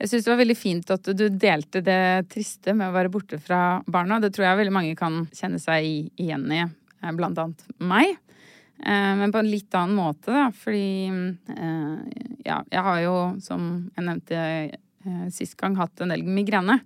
Jeg 0.00 0.08
syns 0.08 0.24
det 0.24 0.32
var 0.32 0.40
veldig 0.40 0.56
fint 0.56 0.90
at 0.94 1.08
du 1.12 1.26
delte 1.28 1.82
det 1.84 2.24
triste 2.32 2.72
med 2.72 2.88
å 2.88 2.94
være 2.94 3.12
borte 3.12 3.36
fra 3.42 3.82
barna. 3.84 4.16
Det 4.22 4.30
tror 4.32 4.46
jeg 4.46 4.60
veldig 4.62 4.72
mange 4.72 4.96
kan 4.96 5.26
kjenne 5.36 5.60
seg 5.60 5.84
igjen 6.16 6.46
i, 6.56 6.62
eh, 6.64 7.12
blant 7.18 7.36
annet 7.36 7.66
meg. 7.84 8.14
Eh, 8.80 9.12
men 9.20 9.28
på 9.28 9.42
en 9.42 9.50
litt 9.50 9.76
annen 9.76 9.98
måte, 9.98 10.32
da. 10.32 10.46
Fordi 10.56 11.36
eh, 11.52 12.24
ja, 12.46 12.62
jeg 12.64 12.86
har 12.88 13.02
jo, 13.04 13.16
som 13.44 13.90
jeg 13.92 14.06
nevnte 14.06 14.44
sist 15.32 15.56
gang, 15.60 15.76
hatt 15.76 16.00
en 16.00 16.12
del 16.12 16.24
migrene. 16.24 16.80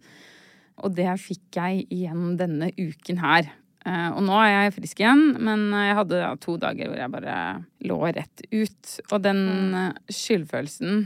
Og 0.82 0.94
det 0.98 1.10
fikk 1.22 1.54
jeg 1.54 1.86
igjen 1.94 2.34
denne 2.38 2.72
uken 2.74 3.18
her. 3.22 3.46
Og 3.84 4.22
nå 4.24 4.36
er 4.40 4.52
jeg 4.52 4.74
frisk 4.78 5.00
igjen, 5.02 5.24
men 5.44 5.66
jeg 5.74 5.96
hadde 5.98 6.20
to 6.40 6.54
dager 6.62 6.88
hvor 6.88 6.98
jeg 6.98 7.12
bare 7.12 7.34
lå 7.84 7.98
rett 8.06 8.44
ut. 8.54 8.94
Og 9.10 9.18
den 9.22 9.42
skyldfølelsen 10.08 11.02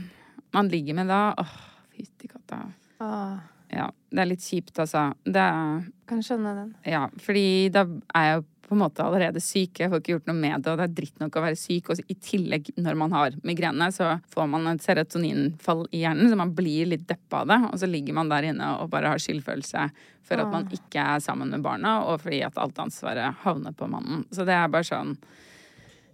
man 0.55 0.69
ligger 0.71 1.01
med 1.01 1.09
da 1.11 1.33
åh, 1.41 1.57
Fytti 1.99 2.31
katta. 2.31 2.63
Ah. 3.03 3.39
Ja, 3.69 3.89
det 4.09 4.23
er 4.23 4.31
litt 4.31 4.43
kjipt, 4.43 4.73
altså. 4.79 5.09
Det 5.27 5.43
er 5.43 5.83
kan 6.09 6.23
skjønne 6.25 6.55
den. 6.57 6.71
Ja, 6.89 7.03
fordi 7.21 7.69
da 7.73 7.83
er 8.17 8.25
jeg 8.25 8.39
jo 8.39 8.47
på 8.69 8.75
en 8.75 8.81
måte 8.83 9.01
allerede 9.01 9.41
syk. 9.41 9.79
Jeg 9.81 9.89
får 9.89 10.01
ikke 10.01 10.13
gjort 10.13 10.27
noe 10.29 10.37
med 10.37 10.61
det, 10.61 10.71
og 10.71 10.77
det 10.77 10.85
er 10.85 10.95
dritt 10.99 11.21
nok 11.21 11.37
å 11.39 11.41
være 11.41 11.57
syk. 11.57 11.89
Og 11.89 12.01
i 12.05 12.15
tillegg, 12.21 12.69
når 12.77 12.97
man 13.01 13.15
har 13.17 13.37
migrene, 13.45 13.87
så 13.93 14.11
får 14.29 14.49
man 14.51 14.69
et 14.69 14.85
serotoninfall 14.85 15.87
i 15.89 16.03
hjernen, 16.03 16.29
så 16.29 16.37
man 16.37 16.53
blir 16.57 16.91
litt 16.91 17.07
deppa 17.09 17.41
av 17.41 17.49
det. 17.49 17.59
Og 17.71 17.81
så 17.81 17.89
ligger 17.89 18.17
man 18.17 18.29
der 18.29 18.51
inne 18.51 18.69
og 18.77 18.91
bare 18.93 19.15
har 19.15 19.21
skyldfølelse 19.21 19.87
for 20.29 20.43
at 20.43 20.53
man 20.53 20.69
ikke 20.75 21.01
er 21.15 21.23
sammen 21.25 21.49
med 21.49 21.65
barna, 21.65 21.95
og 22.05 22.21
fordi 22.21 22.43
at 22.45 22.57
alt 22.61 22.77
ansvaret 22.81 23.41
havner 23.41 23.73
på 23.73 23.89
mannen. 23.89 24.27
Så 24.29 24.45
det 24.45 24.53
er 24.53 24.69
bare 24.69 24.85
sånn 24.85 25.15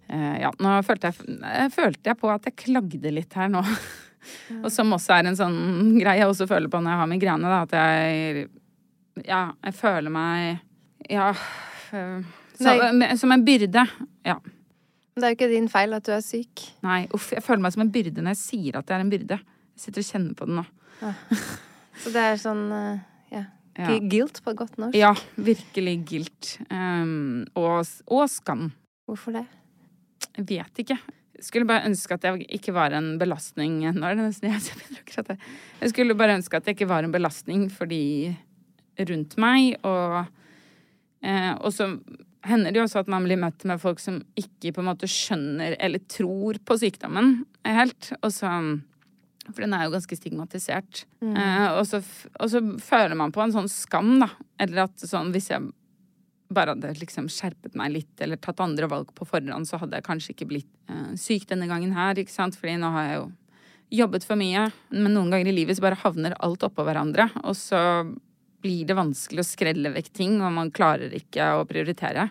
eh, 0.08 0.38
Ja, 0.40 0.54
nå 0.56 0.78
følte 0.86 1.12
jeg, 1.12 1.36
eh, 1.44 1.68
følte 1.74 2.08
jeg 2.08 2.20
på 2.22 2.32
at 2.32 2.48
jeg 2.48 2.56
klagde 2.64 3.12
litt 3.12 3.36
her 3.36 3.52
nå. 3.52 3.60
Og 4.64 4.70
som 4.74 4.92
også 4.96 5.16
er 5.16 5.30
en 5.30 5.38
sånn 5.38 5.58
greie 6.00 6.20
jeg 6.20 6.30
også 6.30 6.48
føler 6.50 6.70
på 6.72 6.80
når 6.82 6.94
jeg 6.94 7.02
har 7.02 7.10
migrene, 7.10 7.52
da, 7.52 7.62
at 7.66 7.76
jeg 7.76 8.46
Ja, 9.24 9.42
jeg 9.64 9.76
føler 9.78 10.12
meg 10.12 10.60
Ja 11.12 11.30
øh, 11.30 12.26
så, 12.56 12.72
Som 13.20 13.34
en 13.34 13.44
byrde. 13.44 13.82
Ja. 14.24 14.38
Men 14.40 15.22
det 15.22 15.28
er 15.28 15.32
jo 15.32 15.36
ikke 15.36 15.48
din 15.52 15.68
feil 15.72 15.92
at 15.96 16.04
du 16.04 16.10
er 16.12 16.22
syk. 16.24 16.62
Nei, 16.84 17.02
uff, 17.16 17.30
jeg 17.32 17.44
føler 17.44 17.62
meg 17.64 17.74
som 17.74 17.84
en 17.84 17.92
byrde 17.92 18.24
når 18.24 18.34
jeg 18.34 18.40
sier 18.42 18.78
at 18.80 18.88
jeg 18.88 18.96
er 18.96 19.04
en 19.04 19.12
byrde. 19.12 19.38
Jeg 19.76 19.84
sitter 19.84 20.02
og 20.02 20.08
kjenner 20.08 20.36
på 20.36 20.48
den 20.48 20.58
nå. 20.60 20.64
Så 22.02 22.12
det 22.12 22.22
er 22.22 22.40
sånn 22.40 22.64
eh, 22.72 23.04
ja. 23.32 23.42
Ja. 23.76 23.92
Guilt 24.00 24.40
på 24.44 24.54
godt 24.56 24.78
norsk. 24.80 24.96
Ja, 24.96 25.12
virkelig 25.36 25.96
guilt. 26.08 26.50
Um, 26.70 27.44
og, 27.56 27.84
og 28.08 28.24
skam. 28.32 28.70
Hvorfor 29.08 29.36
det? 29.36 29.44
Jeg 30.36 30.46
vet 30.48 30.80
ikke. 30.84 30.96
Skulle 31.44 31.68
bare 31.68 31.88
ønske 31.88 32.16
at 32.16 32.24
jeg 32.24 32.46
ikke 32.58 32.74
var 32.76 32.94
en 32.96 33.16
belastning 33.20 33.82
Nå 33.96 34.06
er 34.08 34.16
det 34.16 34.28
nesten 34.28 34.50
jeg 34.50 34.62
som 34.64 34.80
å 34.80 35.04
gråte. 35.08 35.38
Jeg 35.82 35.92
skulle 35.92 36.18
bare 36.18 36.38
ønske 36.38 36.58
at 36.58 36.68
jeg 36.68 36.78
ikke 36.78 36.90
var 36.90 37.06
en 37.06 37.14
belastning 37.14 37.68
for 37.72 37.90
de 37.90 38.34
rundt 39.10 39.36
meg. 39.40 39.76
Og, 39.86 40.32
eh, 41.26 41.52
og 41.60 41.72
så 41.76 41.90
hender 42.46 42.72
det 42.72 42.80
jo 42.80 42.86
også 42.86 43.02
at 43.02 43.10
man 43.12 43.26
blir 43.26 43.40
møtt 43.40 43.66
med 43.68 43.80
folk 43.82 44.00
som 44.02 44.20
ikke 44.38 44.72
på 44.74 44.82
en 44.82 44.90
måte 44.90 45.08
skjønner 45.10 45.76
eller 45.82 46.04
tror 46.10 46.60
på 46.64 46.78
sykdommen 46.80 47.40
helt. 47.66 48.12
Og 48.22 48.30
så 48.34 48.52
For 49.46 49.62
den 49.62 49.76
er 49.76 49.84
jo 49.86 49.92
ganske 49.92 50.16
stigmatisert. 50.18 51.04
Eh, 51.22 51.66
og, 51.70 51.84
så, 51.86 52.00
og 52.42 52.48
så 52.50 52.58
føler 52.82 53.14
man 53.14 53.30
på 53.30 53.44
en 53.44 53.52
sånn 53.54 53.68
skam, 53.70 54.16
da. 54.18 54.26
Eller 54.58 54.88
at 54.88 55.04
sånn 55.06 55.30
hvis 55.30 55.52
jeg 55.52 55.68
bare 56.52 56.74
hadde 56.74 56.92
liksom 57.00 57.30
skjerpet 57.32 57.74
meg 57.78 57.94
litt 57.94 58.22
eller 58.22 58.38
tatt 58.40 58.60
andre 58.62 58.88
valg 58.90 59.10
på 59.16 59.26
forhånd, 59.26 59.68
så 59.68 59.80
hadde 59.82 59.98
jeg 59.98 60.06
kanskje 60.06 60.34
ikke 60.34 60.48
blitt 60.52 60.70
eh, 60.92 61.12
syk 61.18 61.48
denne 61.50 61.68
gangen 61.70 61.96
her, 61.96 62.18
ikke 62.18 62.34
sant. 62.34 62.58
Fordi 62.58 62.76
nå 62.80 62.92
har 62.94 63.08
jeg 63.08 63.18
jo 63.20 63.26
jobbet 64.02 64.26
for 64.26 64.38
mye. 64.38 64.68
Men 64.94 65.14
noen 65.14 65.32
ganger 65.32 65.50
i 65.50 65.56
livet 65.56 65.78
så 65.78 65.86
bare 65.86 66.00
havner 66.02 66.36
alt 66.44 66.66
oppå 66.66 66.86
hverandre. 66.86 67.28
Og 67.44 67.56
så 67.58 67.80
blir 68.64 68.86
det 68.88 68.98
vanskelig 68.98 69.42
å 69.42 69.46
skrelle 69.46 69.92
vekk 69.94 70.10
ting, 70.16 70.38
og 70.40 70.54
man 70.54 70.72
klarer 70.74 71.14
ikke 71.14 71.52
å 71.58 71.66
prioritere. 71.68 72.28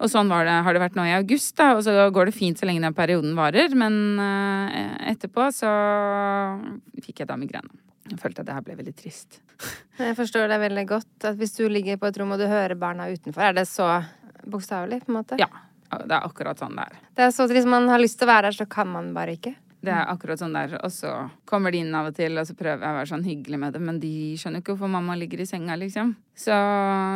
Og 0.00 0.08
sånn 0.08 0.30
det, 0.32 0.56
har 0.64 0.72
det 0.72 0.80
vært 0.80 0.96
nå 0.96 1.04
i 1.04 1.16
august, 1.18 1.52
da. 1.60 1.74
Og 1.76 1.84
så 1.84 1.92
går 2.12 2.30
det 2.30 2.36
fint 2.36 2.58
så 2.58 2.68
lenge 2.68 2.84
den 2.86 2.96
perioden 2.96 3.36
varer. 3.36 3.72
Men 3.76 4.16
eh, 4.22 5.12
etterpå 5.12 5.50
så 5.54 5.70
fikk 7.04 7.22
jeg 7.22 7.30
da 7.30 7.36
migrene. 7.40 7.72
Jeg 8.10 8.18
følte 8.18 8.42
at 8.42 8.48
det 8.48 8.56
her 8.56 8.64
ble 8.66 8.78
veldig 8.80 8.96
trist. 8.96 9.42
Jeg 10.00 10.16
forstår 10.18 10.48
det 10.50 10.60
veldig 10.62 10.86
godt. 10.88 11.10
At 11.28 11.38
hvis 11.40 11.56
du 11.58 11.64
ligger 11.68 11.98
på 12.00 12.08
et 12.10 12.20
rom 12.20 12.34
og 12.34 12.40
du 12.40 12.46
hører 12.50 12.76
barna 12.78 13.08
utenfor, 13.10 13.50
er 13.50 13.56
det 13.60 13.66
så 13.70 13.88
bokstavelig, 14.48 15.02
på 15.04 15.12
en 15.12 15.18
måte? 15.20 15.40
Ja. 15.40 15.50
Det 15.90 16.14
er 16.14 16.22
akkurat 16.22 16.60
sånn 16.60 16.76
det 16.78 16.84
er. 16.86 17.00
Det 17.18 17.24
er 17.26 17.32
så 17.34 17.48
trist. 17.50 17.68
Man 17.68 17.88
har 17.90 17.98
lyst 17.98 18.20
til 18.20 18.28
å 18.28 18.30
være 18.30 18.50
her, 18.50 18.56
så 18.60 18.66
kan 18.70 18.88
man 18.92 19.10
bare 19.16 19.34
ikke. 19.34 19.56
Det 19.80 19.90
er 19.90 20.10
akkurat 20.12 20.38
sånn 20.38 20.54
der. 20.54 20.76
Og 20.84 20.92
så 20.92 21.10
kommer 21.48 21.72
de 21.74 21.80
inn 21.82 21.94
av 21.96 22.10
og 22.10 22.16
til, 22.16 22.36
og 22.38 22.46
så 22.46 22.54
prøver 22.56 22.84
jeg 22.84 22.94
å 22.94 22.98
være 22.98 23.10
sånn 23.10 23.26
hyggelig 23.26 23.60
med 23.62 23.74
dem, 23.74 23.86
men 23.88 24.00
de 24.02 24.12
skjønner 24.38 24.62
ikke 24.62 24.74
hvorfor 24.76 24.92
mamma 24.92 25.16
ligger 25.18 25.42
i 25.42 25.48
senga, 25.48 25.76
liksom. 25.80 26.14
Så 26.38 26.54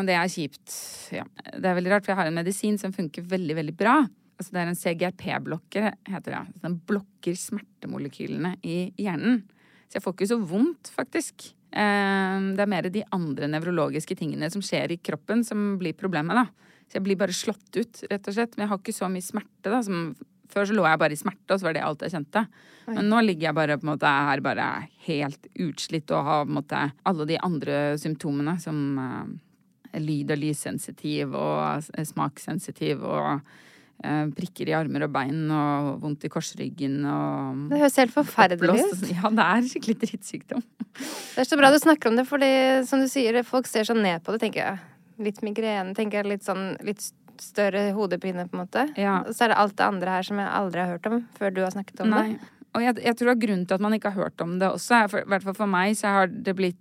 det 0.08 0.16
er 0.16 0.32
kjipt. 0.32 0.76
Ja. 1.14 1.26
Det 1.52 1.70
er 1.70 1.78
veldig 1.78 1.92
rart, 1.92 2.06
for 2.06 2.14
jeg 2.14 2.20
har 2.22 2.30
en 2.30 2.38
medisin 2.40 2.80
som 2.80 2.94
funker 2.96 3.26
veldig, 3.30 3.58
veldig 3.60 3.76
bra. 3.78 3.98
Altså 4.34 4.56
det 4.56 4.62
er 4.62 4.70
en 4.72 4.80
CGRP-blokker, 4.80 5.90
heter 6.10 6.34
det. 6.34 6.44
Den 6.64 6.78
blokker 6.88 7.36
smertemolekylene 7.38 8.56
i 8.66 8.78
hjernen. 8.98 9.44
Så 9.86 10.00
jeg 10.00 10.06
får 10.06 10.16
ikke 10.16 10.32
så 10.32 10.40
vondt, 10.42 10.90
faktisk. 10.96 11.52
Eh, 11.74 12.36
Det 12.54 12.62
er 12.62 12.70
mer 12.70 12.90
de 12.90 13.02
andre 13.12 13.48
nevrologiske 13.50 14.16
tingene 14.16 14.50
som 14.50 14.62
skjer 14.62 14.94
i 14.94 15.00
kroppen, 15.02 15.42
som 15.44 15.74
blir 15.80 15.96
problemet, 15.98 16.38
da. 16.38 16.46
Så 16.86 16.98
jeg 17.00 17.06
blir 17.06 17.18
bare 17.18 17.34
slått 17.34 17.74
ut, 17.74 18.04
rett 18.10 18.28
og 18.28 18.34
slett. 18.36 18.56
Men 18.56 18.66
jeg 18.66 18.70
har 18.70 18.78
ikke 18.78 18.94
så 18.94 19.08
mye 19.10 19.24
smerte, 19.24 19.70
da. 19.72 19.80
Som 19.82 20.14
før 20.52 20.68
så 20.68 20.76
lå 20.76 20.84
jeg 20.86 21.00
bare 21.00 21.16
i 21.16 21.18
smerte, 21.18 21.50
og 21.50 21.58
så 21.58 21.66
var 21.66 21.74
det 21.74 21.82
alt 21.82 22.04
jeg 22.04 22.14
kjente. 22.14 22.44
Men 22.86 23.08
nå 23.10 23.22
ligger 23.24 23.48
jeg 23.48 23.56
bare 23.58 23.78
på 23.80 23.86
en 23.86 23.92
måte 23.94 24.12
her 24.28 24.42
bare 24.44 24.68
helt 25.06 25.48
utslitt 25.56 26.12
og 26.14 26.28
har 26.28 26.44
på 26.44 26.52
en 26.52 26.58
måte 26.60 26.82
alle 27.10 27.26
de 27.26 27.38
andre 27.42 27.80
symptomene 27.98 28.54
som 28.60 28.98
uh, 29.00 29.98
lyd- 29.98 30.30
og 30.30 30.38
lyssensitiv 30.42 31.34
og 31.34 31.88
smakssensitiv 32.12 33.02
og 33.02 33.40
prikker 34.36 34.68
i 34.68 34.74
armer 34.76 35.06
og 35.06 35.12
bein 35.14 35.44
og 35.54 35.90
vondt 36.02 36.26
i 36.26 36.30
korsryggen 36.32 36.98
og 37.08 37.66
Det 37.70 37.80
høres 37.80 37.98
helt 38.02 38.14
forferdelig 38.14 38.84
ut. 38.84 39.04
Ja, 39.14 39.30
det 39.32 39.46
er 39.46 39.68
skikkelig 39.70 39.98
drittsykdom. 40.02 40.64
Det 40.94 41.42
er 41.42 41.48
så 41.48 41.58
bra 41.58 41.70
du 41.72 41.78
snakker 41.80 42.10
om 42.10 42.18
det, 42.18 42.26
fordi 42.28 42.50
som 42.88 43.02
du 43.02 43.08
sier, 43.10 43.40
folk 43.46 43.68
ser 43.70 43.88
sånn 43.88 44.02
ned 44.04 44.22
på 44.24 44.34
det, 44.34 44.42
tenker 44.44 44.60
jeg. 44.62 44.82
Litt 45.24 45.40
migrene, 45.46 45.94
tenker 45.96 46.20
jeg. 46.20 46.30
Litt 46.34 46.46
sånn 46.46 46.74
litt 46.86 47.02
større 47.42 47.88
hodepine, 47.96 48.46
på 48.50 48.58
en 48.58 48.62
måte. 48.62 48.86
Ja. 49.00 49.20
Og 49.24 49.34
så 49.34 49.46
er 49.46 49.54
det 49.54 49.60
alt 49.62 49.76
det 49.78 49.86
andre 49.86 50.18
her 50.18 50.26
som 50.26 50.38
jeg 50.42 50.50
aldri 50.60 50.82
har 50.84 50.92
hørt 50.94 51.08
om 51.10 51.22
før 51.38 51.54
du 51.54 51.62
har 51.64 51.74
snakket 51.74 52.04
om 52.04 52.12
Nei. 52.12 52.26
det. 52.34 52.50
Og 52.74 52.82
jeg, 52.82 52.98
jeg 53.06 53.18
tror 53.18 53.30
at 53.34 53.42
grunnen 53.42 53.66
til 53.70 53.76
at 53.76 53.82
man 53.84 53.94
ikke 53.94 54.10
har 54.10 54.26
hørt 54.26 54.42
om 54.42 54.56
det 54.58 54.68
også, 54.68 54.98
er 54.98 55.20
i 55.22 55.28
hvert 55.30 55.46
fall 55.46 55.58
for 55.58 55.70
meg, 55.70 55.94
så 55.98 56.14
har 56.16 56.30
det 56.30 56.56
blitt 56.58 56.80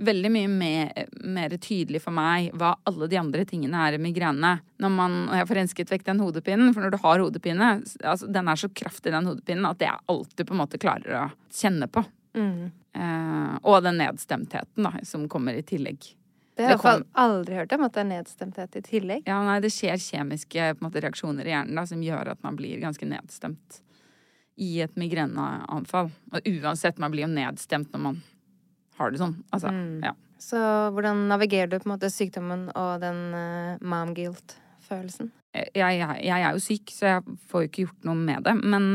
veldig 0.00 0.30
mye 0.32 0.48
mer, 0.48 0.92
mer 1.28 1.54
tydelig 1.60 2.00
for 2.04 2.14
meg 2.16 2.50
hva 2.56 2.72
alle 2.88 3.08
de 3.10 3.18
andre 3.20 3.44
tingene 3.48 3.82
er 3.86 3.96
i 3.96 4.02
migrene. 4.02 4.54
Når 4.80 4.92
man, 4.94 5.16
og 5.28 5.36
jeg 5.36 5.48
får 5.50 5.58
rensket 5.60 5.92
vekk 5.92 6.06
den 6.08 6.22
hodepinen, 6.24 6.72
for 6.74 6.84
når 6.84 6.94
du 6.94 7.00
har 7.02 7.20
hodepine, 7.24 7.72
altså 8.00 8.30
den 8.32 8.48
er 8.48 8.60
så 8.60 8.70
kraftig 8.72 9.12
den 9.12 9.28
hodepinen 9.28 9.68
at 9.68 9.80
det 9.82 9.90
er 9.90 10.00
alt 10.12 10.32
du 10.36 10.44
på 10.46 10.56
en 10.56 10.62
måte 10.62 10.80
klarer 10.80 11.18
å 11.20 11.26
kjenne 11.52 11.90
på. 11.92 12.04
Mm. 12.38 12.70
Eh, 12.96 13.52
og 13.62 13.82
den 13.84 14.00
nedstemtheten 14.00 14.88
da, 14.88 14.94
som 15.06 15.28
kommer 15.30 15.58
i 15.58 15.66
tillegg. 15.66 16.14
Det 16.56 16.66
har 16.66 16.74
jeg 16.74 16.80
kom- 16.82 17.06
aldri 17.14 17.54
hørt 17.60 17.72
om, 17.72 17.84
at 17.86 17.94
det 17.94 18.00
er 18.02 18.10
nedstemthet 18.10 18.76
i 18.76 18.82
tillegg. 18.84 19.22
Ja, 19.28 19.38
nei, 19.46 19.60
det 19.60 19.70
skjer 19.72 20.00
kjemiske 20.00 20.74
måte, 20.82 21.00
reaksjoner 21.00 21.46
i 21.46 21.54
hjernen 21.54 21.78
da, 21.78 21.86
som 21.88 22.02
gjør 22.04 22.32
at 22.34 22.42
man 22.44 22.56
blir 22.58 22.80
ganske 22.82 23.06
nedstemt 23.08 23.80
i 24.60 24.80
et 24.84 24.96
migreneanfall. 25.00 26.10
Og 26.34 26.50
uansett, 26.50 26.98
man 27.00 27.12
blir 27.14 27.24
jo 27.24 27.32
nedstemt 27.32 27.92
når 27.94 28.02
man 28.08 28.20
har 29.00 29.10
det 29.14 29.22
sånn. 29.22 29.38
Altså, 29.50 29.72
Mm. 29.72 30.04
ja. 30.04 30.14
Så 30.40 30.60
hvordan 30.96 31.26
navigerer 31.28 31.68
du 31.68 31.78
på 31.78 31.88
en 31.90 31.96
måte 31.98 32.08
sykdommen 32.12 32.68
og 32.72 33.00
den 33.02 33.18
uh, 33.36 33.82
mom 33.84 34.14
guilt-følelsen? 34.16 35.32
jeg, 35.52 35.72
jeg, 35.74 36.20
jeg 36.24 36.44
er 36.46 36.54
jo 36.54 36.62
syk, 36.62 36.92
så 36.94 37.08
jeg 37.10 37.34
får 37.50 37.64
jo 37.64 37.68
ikke 37.68 37.84
gjort 37.88 38.06
noe 38.06 38.14
med 38.16 38.44
det. 38.46 38.54
Men 38.62 38.86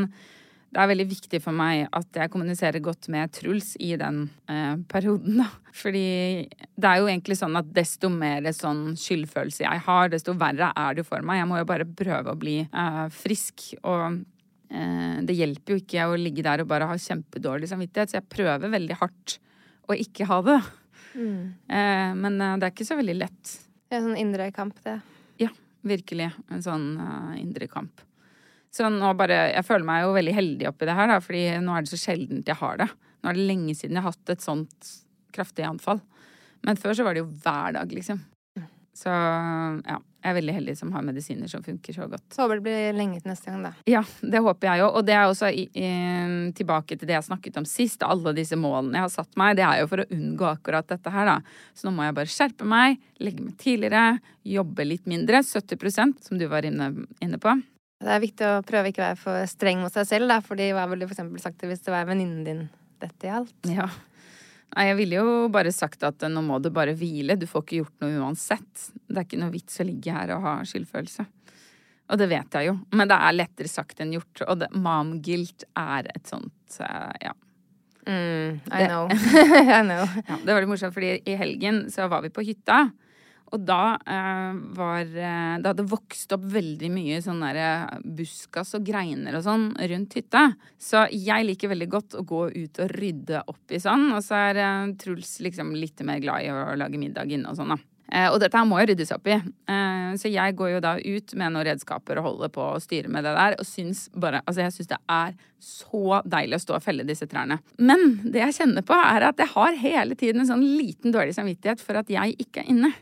det 0.72 0.80
er 0.82 0.88
veldig 0.90 1.06
viktig 1.08 1.38
for 1.44 1.56
meg 1.56 1.86
at 1.94 2.18
jeg 2.18 2.32
kommuniserer 2.32 2.82
godt 2.84 3.06
med 3.12 3.30
Truls 3.36 3.74
i 3.80 3.92
den 4.00 4.24
uh, 4.50 4.74
perioden, 4.90 5.38
da. 5.44 5.46
Fordi 5.76 6.02
det 6.50 6.88
er 6.90 6.98
jo 7.00 7.08
egentlig 7.12 7.38
sånn 7.38 7.56
at 7.60 7.68
desto 7.76 8.10
mer 8.12 8.48
sånn 8.56 8.96
skyldfølelse 8.98 9.62
jeg 9.64 9.84
har, 9.86 10.10
desto 10.12 10.34
verre 10.36 10.72
er 10.74 10.96
det 10.96 11.04
jo 11.04 11.10
for 11.12 11.22
meg. 11.24 11.42
Jeg 11.44 11.50
må 11.52 11.60
jo 11.60 11.68
bare 11.68 11.86
prøve 11.86 12.32
å 12.34 12.40
bli 12.40 12.58
uh, 12.72 13.06
frisk. 13.14 13.68
Og 13.86 14.18
eh, 14.72 15.16
det 15.22 15.36
hjelper 15.38 15.76
jo 15.76 15.80
ikke 15.84 16.08
å 16.10 16.18
ligge 16.18 16.44
der 16.44 16.64
og 16.64 16.68
bare 16.72 16.88
ha 16.90 16.96
kjempedårlig 16.98 17.70
samvittighet, 17.70 18.10
så 18.10 18.18
jeg 18.18 18.32
prøver 18.32 18.72
veldig 18.72 18.98
hardt 19.04 19.38
å 19.86 19.96
ikke 19.96 20.26
ha 20.28 20.40
det. 20.46 20.58
Mm. 21.16 21.54
Eh, 21.68 22.10
men 22.18 22.40
eh, 22.40 22.56
det 22.60 22.68
er 22.68 22.74
ikke 22.74 22.88
så 22.88 22.98
veldig 22.98 23.16
lett. 23.16 23.54
Det 23.86 23.96
er 23.96 24.02
en 24.02 24.10
sånn 24.10 24.20
indre 24.20 24.50
kamp, 24.54 24.78
det. 24.84 24.98
Ja, 25.42 25.50
virkelig. 25.86 26.28
En 26.52 26.64
sånn 26.64 26.86
uh, 26.98 27.32
indre 27.38 27.68
kamp. 27.70 28.02
Så 28.74 28.88
nå 28.92 29.12
bare 29.16 29.38
Jeg 29.54 29.64
føler 29.64 29.86
meg 29.88 30.02
jo 30.02 30.16
veldig 30.16 30.34
heldig 30.36 30.68
oppi 30.68 30.88
det 30.88 30.96
her, 30.98 31.08
da, 31.08 31.20
fordi 31.22 31.44
nå 31.64 31.76
er 31.76 31.84
det 31.84 31.92
så 31.92 32.00
sjeldent 32.02 32.50
jeg 32.50 32.60
har 32.60 32.80
det. 32.82 32.88
Nå 33.22 33.30
er 33.30 33.38
det 33.38 33.46
lenge 33.48 33.76
siden 33.78 33.96
jeg 33.96 34.04
har 34.04 34.12
hatt 34.12 34.34
et 34.34 34.44
sånt 34.44 34.90
kraftig 35.36 35.64
anfall. 35.68 36.02
Men 36.66 36.80
før 36.80 36.96
så 36.98 37.06
var 37.06 37.16
det 37.16 37.22
jo 37.22 37.30
hver 37.44 37.76
dag, 37.78 37.94
liksom. 37.94 38.20
Så 38.96 39.12
ja. 39.12 40.02
Jeg 40.26 40.32
er 40.32 40.38
veldig 40.40 40.54
heldig 40.56 40.72
som 40.74 40.90
har 40.90 41.04
medisiner 41.06 41.46
som 41.46 41.62
funker 41.62 41.94
så 41.94 42.08
godt. 42.10 42.24
Så 42.34 42.42
håper 42.42 42.58
det 42.58 42.64
blir 42.64 42.96
lenge 42.98 43.20
til 43.20 43.30
neste 43.30 43.46
gang, 43.46 43.60
da. 43.62 43.70
Ja, 43.86 44.00
det 44.26 44.40
håper 44.42 44.66
jeg 44.66 44.80
jo. 44.80 44.88
Og 44.98 45.04
det 45.06 45.14
er 45.14 45.28
også 45.28 45.52
i, 45.54 45.68
i, 45.70 45.90
tilbake 46.58 46.96
til 46.98 47.06
det 47.06 47.14
jeg 47.14 47.26
snakket 47.28 47.60
om 47.60 47.68
sist. 47.70 48.02
Alle 48.02 48.32
disse 48.34 48.58
målene 48.58 48.98
jeg 48.98 49.04
har 49.04 49.12
satt 49.12 49.38
meg, 49.38 49.54
det 49.60 49.62
er 49.68 49.84
jo 49.84 49.90
for 49.92 50.02
å 50.02 50.08
unngå 50.16 50.48
akkurat 50.48 50.88
dette 50.90 51.12
her, 51.14 51.30
da. 51.30 51.60
Så 51.78 51.86
nå 51.86 51.94
må 51.94 52.08
jeg 52.08 52.16
bare 52.18 52.32
skjerpe 52.34 52.66
meg, 52.66 52.98
legge 53.22 53.46
meg 53.46 53.54
tidligere, 53.62 54.02
jobbe 54.56 54.88
litt 54.88 55.06
mindre. 55.06 55.44
70% 55.46 56.26
som 56.26 56.42
du 56.42 56.48
var 56.50 56.66
inne, 56.66 56.90
inne 57.22 57.38
på. 57.38 57.54
Det 58.02 58.12
er 58.12 58.26
viktig 58.26 58.50
å 58.50 58.64
prøve 58.66 58.90
ikke 58.90 59.04
å 59.04 59.06
være 59.12 59.20
for 59.20 59.46
streng 59.54 59.78
mot 59.84 59.94
seg 59.94 60.10
selv, 60.10 60.32
da, 60.32 60.40
fordi 60.42 60.72
hva 60.74 60.88
ville 60.90 61.06
du 61.06 61.12
for 61.12 61.14
eksempel 61.14 61.44
sagt 61.44 61.62
hvis 61.62 61.86
det 61.86 61.94
var 61.94 62.10
venninnen 62.10 62.42
din 62.48 62.66
dette 62.98 63.30
gjaldt? 63.30 63.54
Ja. 63.70 63.86
Nei, 64.74 64.88
jeg 64.90 64.98
ville 64.98 65.20
jo 65.20 65.46
bare 65.52 65.72
sagt 65.72 66.02
at 66.04 66.26
nå 66.28 66.42
må 66.44 66.58
du 66.60 66.68
bare 66.74 66.96
hvile. 66.98 67.38
Du 67.38 67.46
får 67.48 67.64
ikke 67.64 67.80
gjort 67.80 68.04
noe 68.04 68.20
uansett. 68.24 68.86
Det 69.06 69.20
er 69.20 69.28
ikke 69.28 69.40
noe 69.40 69.54
vits 69.54 69.80
å 69.80 69.86
ligge 69.86 70.12
her 70.12 70.34
og 70.34 70.44
ha 70.44 70.58
skyldfølelse. 70.68 71.26
Og 72.06 72.20
det 72.20 72.28
vet 72.30 72.54
jeg 72.54 72.68
jo, 72.68 72.76
men 72.94 73.10
det 73.10 73.16
er 73.18 73.34
lettere 73.34 73.70
sagt 73.70 74.02
enn 74.02 74.12
gjort. 74.14 74.44
Og 74.46 74.60
det, 74.60 74.70
mom 74.78 75.16
guilt 75.24 75.66
er 75.78 76.10
et 76.12 76.30
sånt 76.30 76.78
uh, 76.82 77.14
ja. 77.22 77.32
Mm, 78.06 78.60
I 78.70 78.84
know. 78.86 79.08
I 79.78 79.80
know. 79.82 80.04
Ja, 80.28 80.38
det 80.44 80.52
var 80.52 80.62
litt 80.62 80.70
morsomt, 80.70 80.94
fordi 80.94 81.16
i 81.26 81.34
helgen 81.38 81.86
så 81.90 82.06
var 82.12 82.22
vi 82.22 82.30
på 82.34 82.44
hytta. 82.46 82.84
Og 83.54 83.62
da 83.62 83.96
eh, 84.02 84.58
var 84.76 85.02
eh, 85.06 85.56
Det 85.62 85.70
hadde 85.70 85.86
vokst 85.90 86.32
opp 86.34 86.46
veldig 86.50 86.90
mye 86.92 87.20
sånn 87.22 87.42
derre 87.44 88.00
buskas 88.02 88.74
og 88.78 88.86
greiner 88.86 89.38
og 89.38 89.44
sånn 89.46 89.68
rundt 89.92 90.16
hytta. 90.18 90.48
Så 90.78 91.06
jeg 91.14 91.46
liker 91.46 91.72
veldig 91.72 91.90
godt 91.92 92.16
å 92.18 92.24
gå 92.26 92.46
ut 92.56 92.80
og 92.82 92.94
rydde 92.96 93.44
opp 93.46 93.74
i 93.74 93.82
sånn. 93.82 94.08
Og 94.16 94.22
så 94.26 94.40
er 94.48 94.62
eh, 94.62 94.94
Truls 95.02 95.36
liksom 95.46 95.74
litt 95.78 96.02
mer 96.06 96.22
glad 96.24 96.46
i 96.46 96.50
å 96.54 96.72
lage 96.78 97.00
middag 97.00 97.30
inne 97.30 97.52
og 97.52 97.60
sånn, 97.60 97.76
da. 97.76 97.82
Eh, 98.12 98.28
og 98.30 98.38
dette 98.38 98.54
her 98.54 98.66
må 98.68 98.78
jo 98.78 98.86
ryddes 98.92 99.10
opp 99.14 99.26
i. 99.30 99.36
Eh, 99.36 100.10
så 100.20 100.30
jeg 100.30 100.54
går 100.58 100.76
jo 100.76 100.82
da 100.84 100.94
ut 101.00 101.34
med 101.38 101.52
noen 101.52 101.66
redskaper 101.66 102.20
og 102.20 102.28
holder 102.28 102.52
på 102.54 102.68
å 102.76 102.82
styre 102.82 103.10
med 103.12 103.26
det 103.26 103.34
der. 103.36 103.56
Og 103.58 103.66
syns 103.66 104.06
bare 104.14 104.42
Altså, 104.46 104.62
jeg 104.62 104.74
syns 104.76 104.92
det 104.92 105.00
er 105.10 105.34
så 105.62 106.20
deilig 106.28 106.60
å 106.60 106.62
stå 106.62 106.76
og 106.76 106.84
felle 106.84 107.06
disse 107.08 107.26
trærne. 107.30 107.58
Men 107.78 108.20
det 108.22 108.44
jeg 108.44 108.58
kjenner 108.60 108.86
på, 108.86 108.94
er 108.94 109.26
at 109.30 109.40
jeg 109.42 109.50
har 109.56 109.80
hele 109.80 110.18
tiden 110.18 110.44
en 110.44 110.50
sånn 110.52 110.62
liten 110.62 111.14
dårlig 111.14 111.34
samvittighet 111.34 111.82
for 111.82 111.98
at 111.98 112.12
jeg 112.12 112.36
ikke 112.38 112.62
er 112.62 112.70
inne. 112.70 112.92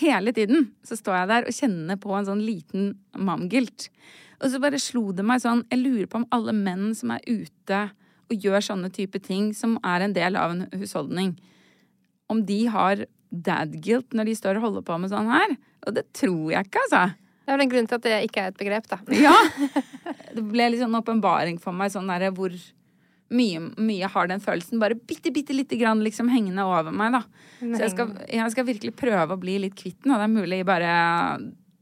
Hele 0.00 0.32
tiden 0.34 0.70
så 0.86 0.98
står 0.98 1.20
jeg 1.20 1.30
der 1.30 1.48
og 1.48 1.56
kjenner 1.56 1.98
på 2.02 2.14
en 2.16 2.26
sånn 2.26 2.42
liten 2.42 2.94
mamgilt. 3.14 3.88
Og 4.42 4.50
så 4.50 4.60
bare 4.62 4.80
slo 4.82 5.12
det 5.14 5.24
meg 5.26 5.42
sånn 5.44 5.62
Jeg 5.70 5.80
lurer 5.80 6.08
på 6.10 6.18
om 6.20 6.26
alle 6.34 6.54
menn 6.56 6.90
som 6.98 7.12
er 7.14 7.22
ute 7.28 7.84
og 8.32 8.40
gjør 8.40 8.64
sånne 8.64 8.90
type 8.92 9.20
ting, 9.22 9.52
som 9.54 9.76
er 9.84 10.02
en 10.04 10.14
del 10.16 10.38
av 10.40 10.54
en 10.54 10.64
husholdning, 10.80 11.34
om 12.32 12.40
de 12.48 12.62
har 12.72 13.04
dad-guilt 13.28 14.14
når 14.16 14.30
de 14.30 14.36
står 14.38 14.58
og 14.58 14.68
holder 14.68 14.86
på 14.86 14.96
med 15.02 15.12
sånn 15.12 15.28
her. 15.28 15.54
Og 15.84 15.96
det 15.98 16.06
tror 16.16 16.54
jeg 16.54 16.66
ikke, 16.66 16.84
altså. 16.86 17.02
Det 17.44 17.52
er 17.52 17.58
vel 17.58 17.64
en 17.66 17.72
grunn 17.74 17.90
til 17.90 17.98
at 17.98 18.06
det 18.06 18.20
ikke 18.24 18.40
er 18.40 18.52
et 18.52 18.60
begrep, 18.62 18.88
da. 18.88 18.98
Ja. 19.12 19.34
Det 20.34 20.42
ble 20.50 20.64
litt 20.72 20.80
sånn 20.80 20.96
åpenbaring 20.98 21.60
for 21.62 21.76
meg, 21.76 21.92
sånn 21.94 22.08
derre 22.10 22.32
hvor 22.34 22.50
mye, 23.34 23.64
mye 23.80 24.10
har 24.14 24.30
den 24.30 24.42
følelsen 24.44 24.80
bare 24.82 24.98
bitte, 24.98 25.32
bitte 25.34 25.56
lite 25.56 25.78
grann 25.80 26.04
liksom 26.04 26.30
hengende 26.32 26.66
over 26.68 26.94
meg, 26.94 27.18
da. 27.18 27.24
Så 27.60 27.82
jeg 27.86 27.92
skal, 27.94 28.16
jeg 28.28 28.54
skal, 28.54 28.66
virkelig 28.68 28.94
prøve 28.98 29.36
å 29.36 29.40
bli 29.40 29.58
litt 29.66 29.76
kvitt 29.78 30.02
den, 30.04 30.14
og 30.14 30.20
det 30.22 30.28
er 30.28 30.34
mulig 30.38 30.64
bare 30.68 30.94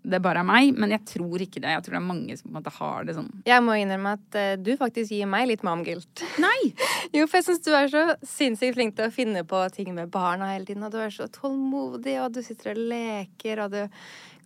det 0.02 0.18
bare 0.22 0.42
er 0.42 0.46
meg, 0.46 0.72
men 0.74 0.90
jeg 0.90 1.04
tror 1.06 1.42
ikke 1.44 1.60
det. 1.62 1.76
Jeg 1.76 1.84
tror 1.84 1.94
det 1.94 2.00
er 2.00 2.08
mange 2.08 2.36
som 2.38 2.48
på 2.48 2.50
en 2.50 2.56
måte 2.58 2.72
har 2.74 3.04
det 3.06 3.14
sånn. 3.14 3.28
Jeg 3.46 3.62
må 3.62 3.76
innrømme 3.78 4.16
at 4.16 4.38
uh, 4.38 4.54
du 4.58 4.72
faktisk 4.80 5.14
gir 5.14 5.30
meg 5.30 5.46
litt 5.50 5.62
momguilt. 5.66 6.24
Nei! 6.42 6.72
jo, 7.14 7.28
for 7.28 7.38
jeg 7.38 7.46
syns 7.46 7.62
du 7.62 7.70
er 7.76 7.92
så 7.92 8.02
sinnssykt 8.26 8.78
flink 8.78 8.96
til 8.98 9.06
å 9.06 9.14
finne 9.14 9.44
på 9.46 9.62
ting 9.74 9.92
med 9.94 10.10
barna 10.12 10.50
hele 10.52 10.66
tiden, 10.66 10.82
og 10.86 10.94
du 10.94 10.98
er 11.04 11.14
så 11.14 11.28
tålmodig, 11.30 12.16
og 12.24 12.34
du 12.34 12.42
sitter 12.42 12.74
og 12.74 12.82
leker, 12.90 13.62
og 13.62 13.76
du 13.76 13.82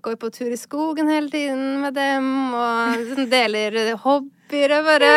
går 0.06 0.16
på 0.22 0.30
tur 0.30 0.52
i 0.52 0.58
skogen 0.60 1.10
hele 1.10 1.30
tiden 1.32 1.80
med 1.82 1.96
dem, 1.98 2.26
og 2.54 2.96
liksom 3.00 3.30
deler 3.30 3.94
hobbyer 4.02 4.78
og 4.78 4.90
bare 4.90 5.14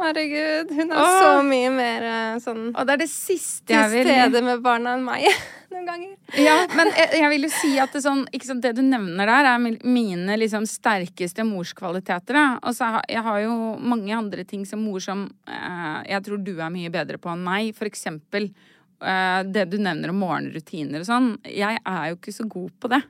Herregud, 0.00 0.70
hun 0.72 0.92
er 0.96 1.08
så 1.20 1.32
mye 1.44 1.70
mer 1.74 2.04
eh, 2.08 2.36
sånn 2.40 2.70
Og 2.70 2.86
det 2.88 2.94
er 2.94 3.00
det 3.02 3.08
siste 3.12 3.74
jeg 3.74 3.90
vil 3.92 4.06
Til 4.06 4.14
stede 4.14 4.40
med 4.46 4.62
barna 4.64 4.94
enn 4.96 5.02
meg 5.04 5.26
noen 5.74 5.84
ganger. 5.86 6.14
Ja, 6.40 6.54
men 6.74 6.88
jeg, 6.96 7.10
jeg 7.20 7.30
vil 7.30 7.46
jo 7.46 7.50
si 7.54 7.68
at 7.78 7.92
det, 7.94 8.00
sånn, 8.02 8.24
sant, 8.42 8.64
det 8.64 8.72
du 8.74 8.80
nevner 8.82 9.28
der, 9.30 9.48
er 9.52 9.60
mine 9.86 10.38
liksom, 10.40 10.64
sterkeste 10.66 11.44
morskvaliteter. 11.46 12.38
Og 12.66 12.74
så 12.74 12.88
har 12.96 13.06
jeg 13.06 13.22
har 13.22 13.38
jo 13.44 13.52
mange 13.78 14.10
andre 14.16 14.42
ting 14.48 14.64
som 14.66 14.82
mor 14.82 14.98
som 15.04 15.28
eh, 15.46 16.00
jeg 16.10 16.26
tror 16.26 16.42
du 16.42 16.56
er 16.56 16.74
mye 16.74 16.90
bedre 16.90 17.20
på 17.22 17.30
enn 17.30 17.46
meg. 17.46 17.70
For 17.78 17.86
eksempel 17.86 18.48
eh, 18.50 19.40
det 19.46 19.68
du 19.70 19.78
nevner 19.78 20.10
om 20.10 20.18
morgenrutiner 20.24 21.04
og 21.04 21.10
sånn. 21.12 21.32
Jeg 21.46 21.78
er 21.78 22.10
jo 22.10 22.18
ikke 22.18 22.34
så 22.40 22.50
god 22.50 22.74
på 22.82 22.90
det. 22.96 23.04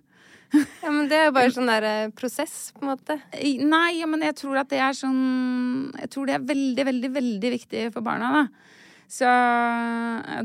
Ja, 0.82 0.90
men 0.90 1.06
det 1.10 1.18
er 1.18 1.28
jo 1.28 1.36
bare 1.36 1.52
sånn 1.54 1.70
der 1.70 1.86
eh, 1.86 2.12
prosess, 2.16 2.72
på 2.74 2.82
en 2.84 2.92
måte. 2.92 3.16
Nei, 3.60 4.00
ja, 4.00 4.08
men 4.10 4.24
jeg 4.26 4.36
tror 4.40 4.62
at 4.62 4.70
det 4.72 4.80
er 4.82 4.96
sånn 4.96 5.92
Jeg 6.00 6.10
tror 6.10 6.26
det 6.26 6.36
er 6.36 6.48
veldig, 6.48 6.86
veldig, 6.88 7.10
veldig 7.14 7.52
viktig 7.54 7.86
for 7.94 8.06
barna, 8.06 8.32
da. 8.40 8.76
Så 9.10 9.26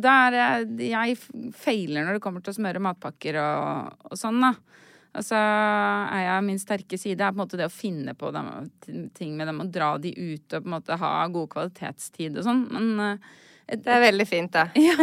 da 0.01 0.13
er 0.25 0.63
Jeg 0.81 1.19
feiler 1.53 2.05
når 2.05 2.17
det 2.17 2.23
kommer 2.23 2.41
til 2.41 2.55
å 2.55 2.57
smøre 2.57 2.81
matpakker 2.81 3.37
og, 3.41 3.99
og 4.09 4.17
sånn, 4.17 4.41
da. 4.41 4.55
Og 5.15 5.23
så 5.23 5.39
er 5.39 6.25
jeg 6.25 6.45
min 6.45 6.59
sterke 6.59 6.97
side 6.99 7.23
er 7.23 7.31
på 7.31 7.39
en 7.39 7.43
måte 7.45 7.59
det 7.59 7.69
å 7.69 7.73
finne 7.73 8.15
på 8.19 8.31
dem, 8.35 8.49
ting 9.15 9.35
med 9.37 9.47
dem 9.47 9.61
og 9.63 9.71
dra 9.71 9.93
de 10.01 10.11
ut 10.11 10.57
og 10.57 10.65
på 10.65 10.67
en 10.67 10.75
måte 10.75 10.97
ha 10.99 11.11
god 11.31 11.51
kvalitetstid 11.53 12.39
og 12.41 12.47
sånn. 12.47 12.65
Men 12.73 12.89
uh, 12.99 13.29
det 13.65 13.89
er 13.89 14.03
veldig 14.03 14.27
fint, 14.29 14.53
da. 14.53 14.67
Ja, 14.77 14.95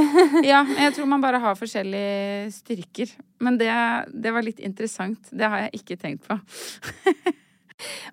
ja, 0.47 0.61
jeg 0.85 0.95
tror 0.95 1.09
man 1.11 1.23
bare 1.25 1.41
har 1.43 1.59
forskjellige 1.59 2.53
styrker. 2.55 3.11
Men 3.43 3.59
det, 3.59 3.73
det 4.15 4.35
var 4.35 4.47
litt 4.47 4.63
interessant. 4.63 5.31
Det 5.31 5.49
har 5.51 5.65
jeg 5.67 5.83
ikke 5.83 5.99
tenkt 5.99 6.29
på. 6.29 6.39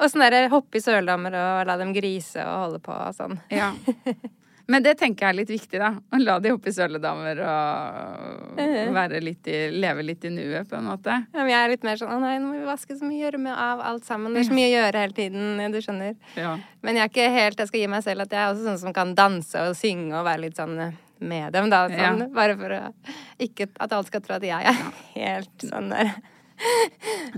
og 0.01 0.09
sånn 0.09 0.25
derre 0.25 0.49
hoppe 0.49 0.79
i 0.79 0.83
søldammer 0.83 1.37
og 1.37 1.69
la 1.69 1.77
dem 1.81 1.93
grise 1.93 2.41
og 2.41 2.65
holde 2.65 2.81
på 2.85 2.95
og 2.95 3.15
sånn. 3.17 3.37
Ja. 3.53 3.73
Men 4.69 4.83
det 4.85 4.93
tenker 4.99 5.25
jeg 5.25 5.33
er 5.33 5.37
litt 5.39 5.49
viktig, 5.49 5.79
da. 5.81 5.89
Å 5.97 6.17
la 6.21 6.35
de 6.43 6.51
hoppe 6.53 6.69
i 6.69 6.73
søledammer 6.75 7.39
og 7.41 8.59
litt 9.25 9.49
i, 9.49 9.57
leve 9.73 10.03
litt 10.05 10.27
i 10.27 10.31
nuet, 10.33 10.69
på 10.69 10.77
en 10.77 10.85
måte. 10.91 11.15
Ja, 11.33 11.41
men 11.41 11.49
jeg 11.49 11.57
er 11.57 11.73
litt 11.73 11.87
mer 11.87 11.97
sånn 11.97 12.13
å 12.13 12.19
nei, 12.21 12.35
nå 12.37 12.51
må 12.51 12.59
vi 12.59 12.67
vaske 12.67 12.97
så 12.99 13.07
mye, 13.07 13.17
gjørme 13.23 13.55
av 13.55 13.81
alt 13.89 14.05
sammen. 14.05 14.35
Det 14.37 14.43
er 14.43 14.49
så 14.51 14.57
mye 14.59 14.67
å 14.67 14.75
gjøre 14.75 15.03
hele 15.03 15.17
tiden, 15.17 15.63
du 15.73 15.79
skjønner. 15.81 16.13
Ja. 16.37 16.51
Men 16.85 16.99
jeg 16.99 17.07
er 17.07 17.11
ikke 17.11 17.25
helt 17.33 17.59
Jeg 17.59 17.71
skal 17.71 17.81
gi 17.81 17.89
meg 17.91 18.05
selv 18.05 18.23
at 18.23 18.35
jeg 18.35 18.41
er 18.43 18.53
også 18.53 18.67
sånn 18.67 18.81
som 18.83 18.95
kan 18.95 19.15
danse 19.17 19.65
og 19.71 19.73
synge 19.79 20.13
og 20.19 20.27
være 20.29 20.43
litt 20.45 20.61
sånn 20.61 20.77
eh, 20.85 20.93
med 21.19 21.57
dem, 21.57 21.71
da. 21.73 21.81
Sånn, 21.89 22.21
ja. 22.23 22.29
Bare 22.37 22.59
for 22.61 22.77
å 22.77 22.83
ikke 23.41 23.71
at 23.73 23.89
alle 23.89 24.07
skal 24.07 24.23
tro 24.23 24.37
at 24.37 24.45
jeg 24.47 24.69
er 24.69 24.85
helt 25.17 25.65
sånn 25.65 25.89
der 25.91 26.13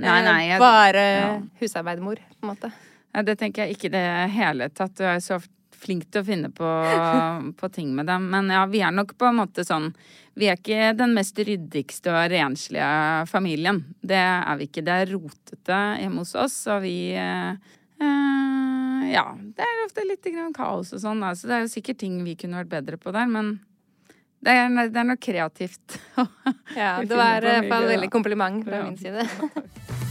Nei, 0.01 0.19
nei. 0.25 0.37
Jeg, 0.49 0.59
Bare 0.61 1.01
ja. 1.07 1.33
husarbeidermor, 1.61 2.19
på 2.39 2.45
en 2.47 2.49
måte. 2.55 2.71
Ja, 3.13 3.21
det 3.27 3.35
tenker 3.39 3.67
jeg 3.67 3.75
ikke 3.77 3.91
i 3.91 3.93
det 3.93 4.05
hele 4.33 4.67
tatt. 4.73 4.95
Du 4.97 5.03
er 5.05 5.19
så 5.21 5.37
flink 5.81 6.07
til 6.11 6.21
å 6.21 6.27
finne 6.27 6.51
på, 6.53 6.69
på, 7.59 7.69
ting 7.73 7.93
med 7.97 8.09
dem. 8.09 8.29
Men 8.33 8.51
ja, 8.53 8.65
vi 8.69 8.83
er 8.85 8.93
nok 8.95 9.15
på 9.19 9.29
en 9.29 9.39
måte 9.41 9.65
sånn 9.67 9.91
Vi 10.37 10.47
er 10.47 10.59
ikke 10.59 10.93
den 10.97 11.15
mest 11.17 11.39
ryddigste 11.39 12.13
og 12.13 12.31
renslige 12.31 12.91
familien. 13.31 13.83
Det 13.99 14.19
er 14.19 14.59
vi 14.59 14.69
ikke. 14.69 14.85
Det 14.87 14.97
er 15.01 15.13
rotete 15.15 15.81
hjemme 16.01 16.23
hos 16.23 16.35
oss, 16.39 16.59
og 16.71 16.85
vi 16.85 17.11
eh, 17.17 17.51
eh, 17.99 19.09
Ja, 19.11 19.25
det 19.35 19.65
er 19.65 19.83
ofte 19.87 20.07
litt 20.07 20.29
kaos 20.55 20.93
og 20.95 21.03
sånn, 21.03 21.25
så 21.35 21.49
det 21.49 21.57
er 21.57 21.65
jo 21.65 21.73
sikkert 21.73 21.99
ting 22.03 22.21
vi 22.23 22.37
kunne 22.39 22.61
vært 22.61 22.71
bedre 22.77 23.01
på 23.01 23.11
der, 23.15 23.27
men 23.27 23.57
det 24.41 24.55
er, 24.57 24.71
det 24.89 24.97
er 24.97 25.05
noe 25.05 25.21
kreativt. 25.21 25.99
ja, 26.79 26.95
det 27.05 27.17
var 27.17 27.43
i 27.43 27.57
hvert 27.59 27.69
fall 27.69 27.91
veldig 27.91 28.09
kompliment 28.13 28.63
fra 28.65 28.85
min 28.87 28.97
side. 28.97 29.27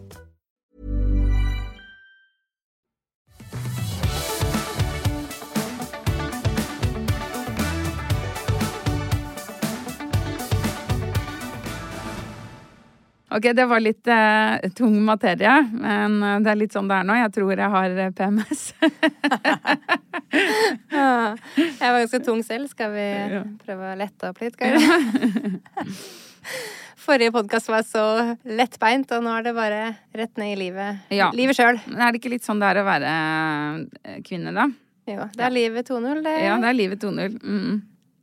Ok, 13.31 13.45
det 13.55 13.65
var 13.65 13.79
litt 13.79 14.07
eh, 14.11 14.69
tung 14.75 14.97
materie, 15.07 15.53
men 15.71 16.17
eh, 16.19 16.39
det 16.43 16.51
er 16.51 16.59
litt 16.59 16.75
sånn 16.75 16.89
det 16.91 16.97
er 16.99 17.07
nå. 17.07 17.15
Jeg 17.15 17.31
tror 17.37 17.53
jeg 17.55 17.71
har 17.75 18.01
eh, 18.05 18.11
PMS. 18.17 18.63
Jeg 20.31 21.91
var 21.91 21.97
ganske 22.03 22.19
tung 22.23 22.39
selv. 22.43 22.69
Skal 22.71 22.91
vi 22.93 23.05
prøve 23.65 23.89
å 23.91 23.97
lette 23.99 24.29
opp 24.31 24.39
litt, 24.43 24.55
kanskje? 24.59 25.95
Forrige 27.01 27.33
podkast 27.33 27.71
var 27.71 27.83
så 27.87 28.03
lettbeint, 28.45 29.09
og 29.15 29.23
nå 29.25 29.33
er 29.33 29.47
det 29.47 29.53
bare 29.57 29.81
rett 30.15 30.37
ned 30.37 30.53
i 30.53 30.59
livet. 30.59 31.07
Ja. 31.15 31.31
Livet 31.35 31.57
sjøl. 31.57 31.79
Er 31.97 32.11
det 32.11 32.21
ikke 32.21 32.33
litt 32.35 32.45
sånn 32.45 32.61
det 32.61 32.69
er 32.69 32.81
å 32.83 32.87
være 32.87 33.13
eh, 33.15 34.19
kvinne, 34.27 34.53
da? 34.55 34.67
Jo, 35.09 35.25
det 35.33 35.47
er 35.47 35.55
livet 35.55 35.89
2.0, 35.89 36.21
det. 36.27 36.35
Ja, 36.45 36.59
det 36.61 36.69
er 36.69 36.77
livet 36.77 37.03
2.0. 37.03 37.39
Mm. 37.41 37.79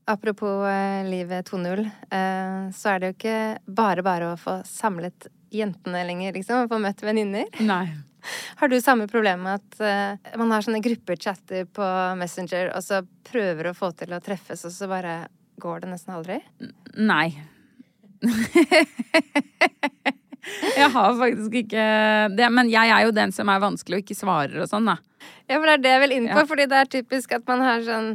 Apropos 0.09 0.64
eh, 0.66 1.05
livet 1.05 1.51
2.0, 1.51 1.81
eh, 2.11 2.71
så 2.73 2.88
er 2.94 3.01
det 3.03 3.11
jo 3.11 3.14
ikke 3.18 3.40
bare 3.77 4.05
bare 4.07 4.31
å 4.33 4.38
få 4.40 4.55
samlet 4.64 5.27
jentene 5.53 6.01
lenger, 6.09 6.33
liksom. 6.38 6.62
Og 6.64 6.71
få 6.73 6.79
møtt 6.81 7.03
venninner. 7.05 7.44
Nei. 7.61 7.85
Har 8.61 8.73
du 8.73 8.79
samme 8.81 9.05
problem 9.09 9.44
med 9.44 9.61
at 9.61 9.83
uh, 9.85 10.37
man 10.40 10.51
har 10.51 10.64
sånne 10.64 10.81
grupper 10.85 11.16
chatter 11.21 11.68
på 11.71 11.87
Messenger, 12.18 12.73
og 12.75 12.83
så 12.85 13.03
prøver 13.29 13.71
å 13.71 13.77
få 13.77 13.92
til 13.97 14.12
å 14.16 14.21
treffes, 14.25 14.64
og 14.66 14.73
så 14.75 14.88
bare 14.90 15.12
går 15.62 15.85
det 15.85 15.92
nesten 15.92 16.16
aldri? 16.16 16.40
Nei. 16.99 17.29
jeg 20.79 20.88
har 20.97 21.14
faktisk 21.21 21.61
ikke 21.62 21.85
det. 22.35 22.49
Men 22.53 22.73
jeg 22.73 22.92
er 22.97 23.07
jo 23.07 23.14
den 23.14 23.33
som 23.37 23.49
er 23.53 23.62
vanskelig 23.62 24.01
og 24.01 24.05
ikke 24.07 24.18
svarer 24.18 24.64
og 24.64 24.73
sånn, 24.73 24.88
da. 24.90 24.99
Ja, 25.49 25.61
for 25.61 25.68
det 25.68 25.77
er 25.77 25.85
det 25.85 25.94
jeg 25.94 26.03
vil 26.07 26.16
inn 26.18 26.29
på, 26.33 26.40
Ja. 26.42 26.49
fordi 26.49 26.68
det 26.73 26.81
er 26.81 26.92
typisk 26.99 27.33
at 27.38 27.47
man 27.49 27.64
har 27.64 27.85
sånn 27.87 28.11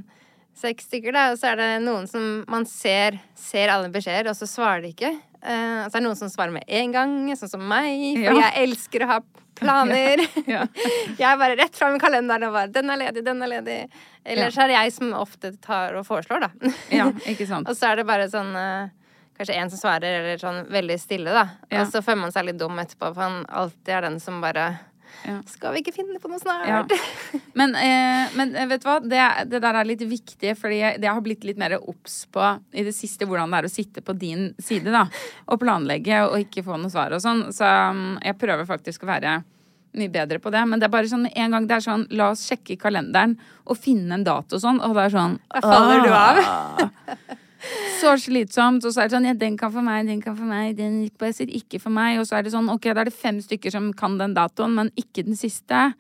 seks 0.58 0.86
stykker, 0.90 1.14
da, 1.16 1.28
og 1.34 1.40
så 1.42 1.52
er 1.54 1.60
det 1.60 1.70
noen 1.84 2.08
som 2.10 2.44
man 2.52 2.66
ser, 2.70 3.18
ser 3.36 3.72
alle 3.74 3.90
beskjeder, 3.94 4.30
og 4.32 4.38
så 4.38 4.48
svarer 4.50 4.84
de 4.86 4.94
ikke. 4.94 5.14
Uh, 5.44 5.84
altså 5.84 5.92
så 5.92 5.98
er 5.98 6.02
det 6.02 6.08
noen 6.08 6.20
som 6.20 6.32
svarer 6.32 6.56
med 6.56 6.68
en 6.68 6.94
gang, 6.96 7.16
sånn 7.36 7.52
som 7.52 7.64
meg, 7.68 8.20
for 8.22 8.38
Ja. 8.40 8.50
jeg 8.50 8.68
elsker 8.70 9.04
å 9.04 9.10
ha 9.16 9.22
planer. 9.60 10.24
Ja. 10.54 10.66
jeg 11.20 11.28
er 11.28 11.38
bare 11.40 11.58
rett 11.60 11.76
fram 11.76 11.96
i 11.98 12.02
kalenderen 12.02 12.48
og 12.48 12.54
bare 12.56 12.72
'den 12.72 12.90
er 12.90 12.98
ledig, 12.98 13.24
den 13.26 13.42
er 13.42 13.48
ledig'. 13.48 13.90
Ellers 14.26 14.58
er 14.58 14.68
det 14.68 14.78
jeg 14.78 14.94
som 14.94 15.14
ofte 15.14 15.52
tar 15.62 15.96
og 16.00 16.06
foreslår, 16.08 16.48
da. 16.48 16.74
Ja, 16.92 17.12
ikke 17.32 17.48
sant. 17.48 17.68
og 17.70 17.76
så 17.76 17.92
er 17.92 18.02
det 18.02 18.08
bare 18.08 18.30
sånn 18.30 18.56
uh, 18.56 18.90
Kanskje 19.34 19.56
en 19.58 19.70
som 19.70 19.80
svarer, 19.82 20.20
eller 20.20 20.38
sånn 20.38 20.68
veldig 20.70 21.00
stille, 21.02 21.32
da. 21.34 21.48
Ja. 21.72 21.82
Og 21.82 21.88
så 21.90 22.04
føler 22.06 22.22
man 22.22 22.32
seg 22.32 22.46
litt 22.46 22.60
dum 22.60 22.78
etterpå, 22.78 23.16
for 23.16 23.22
han 23.24 23.46
alltid 23.50 23.90
er 23.90 24.02
den 24.06 24.20
som 24.22 24.38
bare 24.44 24.68
Ja. 25.24 25.38
Skal 25.48 25.76
vi 25.76 25.84
ikke 25.84 25.94
finne 25.96 26.20
på 26.20 26.32
noe 26.32 26.42
snart? 26.42 26.68
Ja. 26.68 27.40
Men, 27.56 27.76
eh, 27.80 28.34
men 28.38 28.56
eh, 28.58 28.68
vet 28.68 28.84
du 28.84 28.90
hva, 28.90 28.98
det, 29.00 29.22
det 29.52 29.62
der 29.64 29.80
er 29.80 29.88
litt 29.88 30.04
viktig, 30.08 30.56
fordi 30.60 30.82
jeg, 30.82 31.00
det 31.04 31.10
har 31.10 31.24
blitt 31.24 31.46
litt 31.48 31.60
mer 31.62 31.78
obs 31.80 32.24
på 32.34 32.44
i 32.74 32.84
det 32.86 32.96
siste 32.98 33.28
hvordan 33.30 33.54
det 33.54 33.62
er 33.62 33.70
å 33.70 33.72
sitte 33.72 34.04
på 34.04 34.16
din 34.18 34.50
side, 34.58 34.92
da. 34.92 35.06
Og 35.48 35.62
planlegge 35.62 36.26
og 36.28 36.40
ikke 36.44 36.66
få 36.66 36.80
noe 36.82 36.92
svar 36.92 37.16
og 37.16 37.24
sånn. 37.24 37.46
Så 37.56 37.68
um, 37.68 38.18
jeg 38.24 38.40
prøver 38.42 38.68
faktisk 38.68 39.06
å 39.06 39.12
være 39.14 39.38
mye 39.94 40.10
bedre 40.10 40.42
på 40.42 40.52
det. 40.54 40.66
Men 40.68 40.82
det 40.82 40.90
er 40.90 40.96
bare 40.96 41.10
sånn 41.12 41.30
en 41.30 41.56
gang 41.56 41.70
det 41.70 41.78
er 41.78 41.86
sånn 41.86 42.08
la 42.18 42.32
oss 42.34 42.44
sjekke 42.50 42.78
kalenderen 42.82 43.38
og 43.70 43.80
finne 43.80 44.18
en 44.18 44.26
dato 44.28 44.58
og 44.58 44.66
sånn, 44.66 44.82
og 44.84 44.98
det 44.98 45.08
er 45.08 45.16
sånn 45.16 45.40
Da 45.54 45.64
faller 45.64 46.04
du 46.04 46.12
av. 46.18 46.44
Så 48.02 48.16
slitsomt. 48.26 48.84
Og 48.86 48.92
så 48.94 49.04
er 49.04 49.08
det 49.10 49.16
sånn 49.18 49.30
ja, 49.30 49.34
den 49.38 49.56
kan 49.60 49.72
for 49.74 49.86
meg, 49.86 50.08
den 50.10 50.22
kan 50.24 50.36
for 50.36 50.50
meg, 50.50 50.76
den 50.80 51.06
passer 51.20 51.48
ikke 51.48 51.80
for 51.84 51.94
meg. 51.96 52.20
Og 52.20 52.28
så 52.30 52.40
er 52.40 52.44
det 52.48 52.52
sånn 52.56 52.72
ok, 52.74 52.90
da 52.94 53.02
er 53.06 53.12
det 53.12 53.16
fem 53.16 53.40
stykker 53.44 53.72
som 53.72 53.92
kan 53.98 54.18
den 54.20 54.36
datoen, 54.38 54.76
men 54.80 54.92
ikke 55.00 55.24
den 55.28 55.36
siste. 55.40 55.94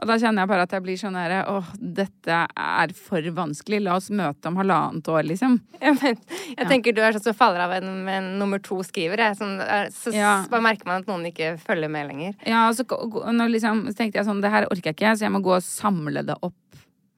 Og 0.00 0.08
da 0.08 0.16
kjenner 0.18 0.42
jeg 0.42 0.48
bare 0.48 0.62
at 0.64 0.72
jeg 0.72 0.82
blir 0.82 0.96
sånn 0.98 1.14
herre 1.20 1.42
åh, 1.52 1.66
dette 1.78 2.38
er 2.48 2.94
for 2.96 3.22
vanskelig. 3.36 3.82
La 3.84 3.98
oss 4.00 4.08
møte 4.10 4.48
om 4.48 4.56
halvannet 4.58 5.06
år, 5.12 5.22
liksom. 5.28 5.58
Ja, 5.84 5.92
men 6.00 6.16
jeg 6.56 6.66
tenker 6.70 6.96
du 6.96 7.02
er 7.04 7.12
sånn 7.14 7.26
som 7.28 7.36
faller 7.36 7.60
av 7.66 7.74
en, 7.76 8.08
en 8.08 8.30
nummer 8.40 8.58
to 8.64 8.80
skriver. 8.88 9.20
Jeg. 9.20 9.36
Sånn, 9.38 9.60
er- 9.60 9.92
så 9.92 10.10
Ja. 10.16 10.32
bare 10.50 10.64
merker 10.64 10.88
man 10.88 11.02
at 11.04 11.06
noen 11.12 11.28
ikke 11.28 11.52
følger 11.60 11.90
med 11.92 12.08
lenger. 12.08 12.34
Ja, 12.48 12.64
og 12.70 12.74
så, 12.80 12.86
liksom, 12.88 13.84
så 13.92 13.94
tenkte 14.00 14.16
jeg 14.22 14.26
sånn, 14.26 14.40
det 14.42 14.50
her 14.50 14.66
orker 14.72 14.90
jeg 14.90 14.96
ikke, 14.96 15.12
så 15.20 15.28
jeg 15.28 15.34
må 15.36 15.42
gå 15.44 15.54
og 15.60 15.62
samle 15.62 16.24
det 16.26 16.38
opp 16.42 16.54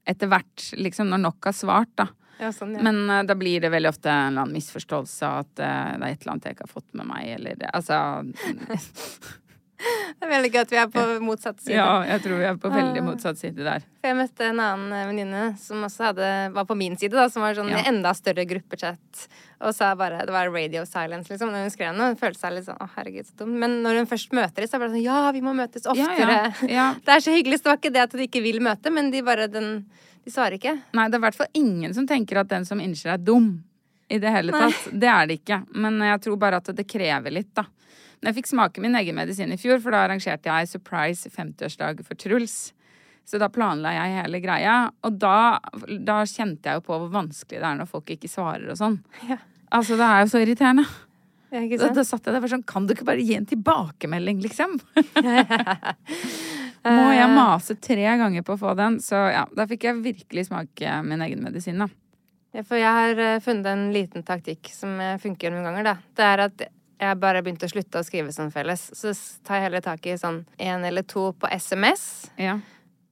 etter 0.06 0.28
hvert, 0.28 0.66
liksom, 0.76 1.08
når 1.08 1.22
nok 1.30 1.44
har 1.48 1.52
svart, 1.56 1.94
da. 1.96 2.08
Ja, 2.40 2.50
sånn, 2.52 2.74
ja. 2.76 2.82
Men 2.82 3.02
uh, 3.10 3.22
da 3.28 3.34
blir 3.38 3.60
det 3.64 3.70
veldig 3.74 3.92
ofte 3.92 4.10
en 4.10 4.32
eller 4.32 4.46
annen 4.46 4.56
misforståelse 4.58 5.32
at 5.44 5.52
uh, 5.62 5.96
det 5.98 6.08
er 6.08 6.16
et 6.16 6.22
eller 6.24 6.32
annet 6.34 6.48
jeg 6.50 6.56
ikke 6.58 6.66
har 6.68 6.74
fått 6.74 6.90
med 6.98 7.06
meg, 7.10 7.28
eller 7.38 7.68
altså 7.72 8.00
det 9.84 10.24
er 10.24 10.30
veldig 10.30 10.50
gøy 10.54 10.60
at 10.62 10.70
vi 10.72 10.78
er 10.80 10.90
på 10.92 11.02
motsatt 11.24 11.58
side. 11.60 11.74
Ja, 11.76 11.88
jeg 12.08 12.22
tror 12.24 12.38
vi 12.40 12.46
er 12.48 12.58
på 12.62 12.70
veldig 12.72 13.02
motsatt 13.04 13.40
side 13.40 13.64
der. 13.66 13.82
For 14.00 14.08
jeg 14.08 14.16
møtte 14.16 14.46
en 14.48 14.60
annen 14.62 14.94
eh, 14.96 15.02
venninne 15.10 15.42
som 15.60 15.82
også 15.84 16.06
hadde, 16.06 16.28
var 16.54 16.68
på 16.68 16.76
min 16.78 16.94
side, 17.00 17.12
da, 17.18 17.26
som 17.32 17.44
var 17.44 17.56
sånn 17.58 17.68
Ja. 17.72 17.82
enda 17.90 18.14
større 18.16 18.46
gruppechat. 18.48 19.26
Og 19.64 19.74
sa 19.76 19.90
bare 19.98 20.22
Det 20.24 20.32
var 20.32 20.48
radio 20.54 20.84
silence, 20.88 21.28
liksom. 21.32 21.50
Når 21.52 21.66
hun 21.66 21.74
skrev 21.74 21.92
noe. 21.96 22.12
Hun 22.14 22.20
følte 22.20 22.40
seg 22.40 22.54
litt 22.56 22.66
sånn 22.68 22.80
Å, 22.80 22.88
herregud, 22.96 23.28
så 23.28 23.36
dum. 23.42 23.52
Men 23.60 23.82
når 23.84 24.00
hun 24.00 24.08
først 24.08 24.32
møter 24.36 24.62
dem, 24.64 24.68
så 24.70 24.76
er 24.76 24.78
det 24.78 24.84
bare 24.86 24.94
sånn 24.94 25.04
Ja, 25.04 25.20
vi 25.36 25.44
må 25.44 25.54
møtes 25.58 25.84
Ja, 25.84 25.92
oftere. 25.92 26.38
ja, 26.38 26.72
ja. 26.78 26.86
Det 27.04 27.16
er 27.18 27.24
så 27.26 27.34
hyggelig. 27.36 27.60
Så 27.60 27.66
det 27.66 27.72
var 27.72 27.82
ikke 27.82 27.94
det 27.98 28.04
at 28.06 28.16
de 28.16 28.28
ikke 28.28 28.44
vil 28.46 28.60
møte, 28.64 28.92
men 28.94 29.10
de 29.12 29.22
bare 29.26 29.48
den 29.52 29.70
De 30.24 30.32
svarer 30.32 30.56
ikke. 30.58 30.74
Nei, 30.96 31.06
det 31.08 31.18
er 31.18 31.22
i 31.22 31.24
hvert 31.26 31.38
fall 31.38 31.60
ingen 31.60 31.94
som 31.96 32.06
tenker 32.08 32.40
at 32.40 32.50
den 32.50 32.64
som 32.68 32.80
innser 32.80 33.14
er 33.14 33.22
dum. 33.22 33.56
I 34.12 34.18
det 34.20 34.30
hele 34.34 34.52
Nei. 34.52 34.66
tatt. 34.68 34.90
Det 34.92 35.08
er 35.08 35.28
det 35.28 35.38
ikke. 35.40 35.58
Men 35.80 35.96
jeg 36.04 36.20
tror 36.26 36.36
bare 36.40 36.58
at 36.60 36.68
det 36.76 36.84
krever 36.88 37.32
litt, 37.32 37.52
da. 37.56 37.64
Men 38.20 38.30
jeg 38.30 38.38
fikk 38.38 38.50
smake 38.52 38.82
min 38.84 38.96
egen 39.00 39.16
medisin 39.16 39.52
i 39.52 39.58
fjor, 39.60 39.80
for 39.84 39.92
da 39.92 40.04
arrangerte 40.06 40.48
jeg 40.48 40.70
surprise 40.70 41.28
50-årsdag 41.32 42.02
for 42.06 42.20
Truls. 42.20 42.72
Så 43.24 43.40
da 43.40 43.48
planla 43.52 43.94
jeg 43.94 44.18
hele 44.18 44.40
greia, 44.44 44.74
og 45.04 45.16
da, 45.20 45.58
da 46.04 46.18
kjente 46.28 46.68
jeg 46.68 46.80
jo 46.80 46.84
på 46.84 46.98
hvor 47.00 47.08
vanskelig 47.12 47.56
det 47.62 47.68
er 47.70 47.78
når 47.80 47.88
folk 47.88 48.12
ikke 48.12 48.28
svarer 48.28 48.68
og 48.72 48.76
sånn. 48.80 48.98
Ja. 49.28 49.40
Altså, 49.72 49.96
det 49.96 50.04
er 50.06 50.24
jo 50.24 50.30
så 50.34 50.42
irriterende. 50.44 50.84
Ja, 51.54 51.62
Da, 51.78 51.88
da 51.94 52.02
satt 52.02 52.24
jeg 52.26 52.32
der 52.32 52.40
og 52.40 52.44
var 52.48 52.50
sånn 52.50 52.64
Kan 52.66 52.86
du 52.88 52.96
ikke 52.96 53.04
bare 53.06 53.22
gi 53.22 53.36
en 53.38 53.44
tilbakemelding, 53.46 54.40
liksom? 54.42 54.72
Må 56.84 57.10
jeg 57.14 57.28
mase 57.32 57.76
tre 57.80 58.04
ganger 58.20 58.44
på 58.44 58.56
å 58.56 58.60
få 58.60 58.74
den? 58.76 58.98
Så 59.00 59.16
ja, 59.32 59.44
da 59.56 59.64
fikk 59.70 59.86
jeg 59.88 60.02
virkelig 60.04 60.48
smake 60.50 60.98
min 61.06 61.22
egen 61.24 61.44
medisin, 61.44 61.80
da. 61.80 61.88
Ja, 62.54 62.62
for 62.62 62.78
jeg 62.78 62.92
har 62.92 63.18
eh, 63.18 63.40
funnet 63.42 63.66
en 63.66 63.88
liten 63.94 64.22
taktikk 64.26 64.68
som 64.70 64.92
eh, 65.02 65.16
funker 65.22 65.50
noen 65.54 65.66
ganger, 65.66 65.88
da. 65.88 65.94
Det 66.14 66.26
er 66.28 66.42
at 66.44 66.66
jeg 67.04 67.20
bare 67.20 67.42
begynte 67.42 67.66
å 67.66 67.72
slutte 67.72 68.00
å 68.00 68.06
skrive 68.06 68.34
sånn 68.36 68.52
felles. 68.54 68.86
Så 68.94 69.14
tar 69.46 69.58
jeg 69.58 69.68
heller 69.68 69.84
tak 69.84 70.06
i 70.06 70.18
sånn 70.20 70.44
én 70.62 70.84
eller 70.86 71.06
to 71.08 71.30
på 71.40 71.50
SMS. 71.50 72.04
Ja. 72.38 72.58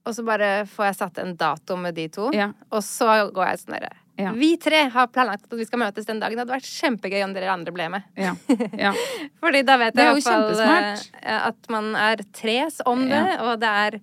Og 0.03 0.15
så 0.15 0.23
bare 0.27 0.53
får 0.69 0.89
jeg 0.89 0.99
satt 0.99 1.19
en 1.23 1.35
dato 1.39 1.75
med 1.79 1.97
de 1.97 2.07
to. 2.13 2.29
Ja. 2.35 2.51
Og 2.71 2.85
så 2.85 3.09
går 3.35 3.49
jeg 3.49 3.63
sånn 3.63 3.77
derre 3.77 3.93
Ja. 4.15 4.31
Vi 4.37 4.57
tre 4.61 4.83
har 4.93 5.07
planlagt 5.09 5.47
at 5.49 5.55
vi 5.57 5.65
skal 5.65 5.81
møtes 5.81 6.05
den 6.05 6.19
dagen. 6.21 6.37
Det 6.37 6.43
hadde 6.43 6.55
vært 6.55 6.69
kjempegøy 6.69 7.23
om 7.25 7.33
dere 7.33 7.53
andre 7.53 7.73
ble 7.73 7.87
med. 7.95 8.09
Ja. 8.19 8.35
ja. 8.77 8.91
Fordi 9.41 9.63
da 9.65 9.77
vet 9.81 9.97
jeg 9.97 10.11
i 10.11 10.19
hvert 10.19 10.27
fall 10.27 10.75
eh, 11.23 11.47
at 11.49 11.71
man 11.73 11.93
er 11.97 12.21
tres 12.35 12.77
om 12.85 13.07
det, 13.09 13.23
og 13.41 13.57
det 13.63 13.73
er 13.87 13.99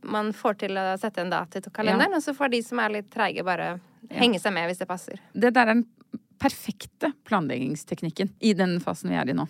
man 0.00 0.32
får 0.32 0.62
til 0.62 0.80
å 0.80 0.86
sette 0.96 1.20
en 1.20 1.32
dato 1.32 1.60
til 1.60 1.72
kalenderen, 1.76 2.16
og 2.16 2.24
så 2.24 2.32
får 2.36 2.54
de 2.54 2.62
som 2.64 2.80
er 2.80 2.94
litt 2.94 3.10
treige, 3.12 3.44
bare 3.44 3.74
henge 4.16 4.40
seg 4.40 4.56
med 4.56 4.70
hvis 4.70 4.80
det 4.80 4.88
passer. 4.88 5.20
Det 5.32 5.52
der 5.52 5.68
er 5.68 5.74
den 5.74 5.84
perfekte 6.40 7.12
planleggingsteknikken 7.28 8.32
i 8.40 8.56
den 8.56 8.78
fasen 8.80 9.12
vi 9.12 9.20
er 9.20 9.28
i 9.28 9.36
nå. 9.36 9.44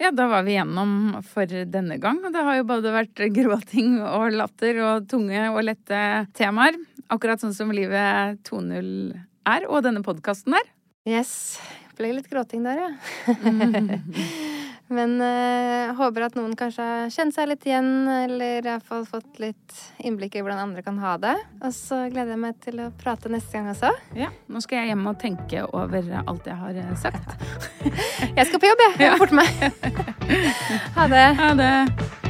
Ja, 0.00 0.08
da 0.16 0.30
var 0.30 0.46
vi 0.46 0.54
gjennom 0.54 1.18
for 1.28 1.44
denne 1.44 1.98
gang. 2.00 2.22
Det 2.32 2.44
har 2.46 2.56
jo 2.56 2.68
både 2.70 2.92
vært 2.94 3.20
gråting 3.36 3.98
og 4.00 4.32
latter 4.32 4.80
og 4.86 5.10
tunge 5.10 5.42
og 5.50 5.60
lette 5.66 5.98
temaer. 6.38 6.78
Akkurat 7.12 7.42
sånn 7.42 7.52
som 7.52 7.74
livet 7.74 8.40
2.0 8.48 9.12
er, 9.50 9.66
og 9.68 9.84
denne 9.84 10.00
podkasten 10.06 10.56
er. 10.56 10.70
Yes. 11.04 11.58
Ble 12.00 12.14
litt 12.16 12.30
gråting 12.32 12.64
der, 12.64 12.86
ja. 12.86 12.90
Men 14.90 15.20
øh, 15.22 15.92
håper 15.98 16.26
at 16.26 16.36
noen 16.38 16.56
kanskje 16.58 16.82
har 16.86 17.12
kjent 17.14 17.36
seg 17.36 17.46
litt 17.52 17.66
igjen, 17.68 18.08
eller 18.10 18.66
iallfall 18.66 19.04
fått 19.06 19.38
litt 19.42 19.76
innblikk 20.02 20.34
i 20.34 20.42
hvordan 20.42 20.64
andre 20.64 20.82
kan 20.86 20.98
ha 21.02 21.14
det. 21.22 21.36
Og 21.62 21.74
så 21.76 22.02
gleder 22.10 22.34
jeg 22.34 22.42
meg 22.42 22.58
til 22.64 22.82
å 22.82 22.88
prate 22.98 23.30
neste 23.30 23.54
gang 23.54 23.70
også. 23.70 23.92
Ja, 24.18 24.32
Nå 24.50 24.62
skal 24.64 24.82
jeg 24.82 24.92
hjem 24.92 25.06
og 25.12 25.20
tenke 25.22 25.62
over 25.68 26.10
alt 26.24 26.50
jeg 26.50 26.58
har 26.64 26.80
eh, 26.82 26.96
sagt. 26.98 27.38
jeg 28.38 28.48
skal 28.50 28.58
på 28.58 28.72
jobb, 28.72 28.82
jeg. 28.88 28.98
Jeg 29.04 29.14
er 29.14 29.22
forte 29.22 29.38
meg. 29.38 29.62
ha 30.98 31.06
det. 31.14 31.28
Ha 31.38 31.54
det. 31.62 32.29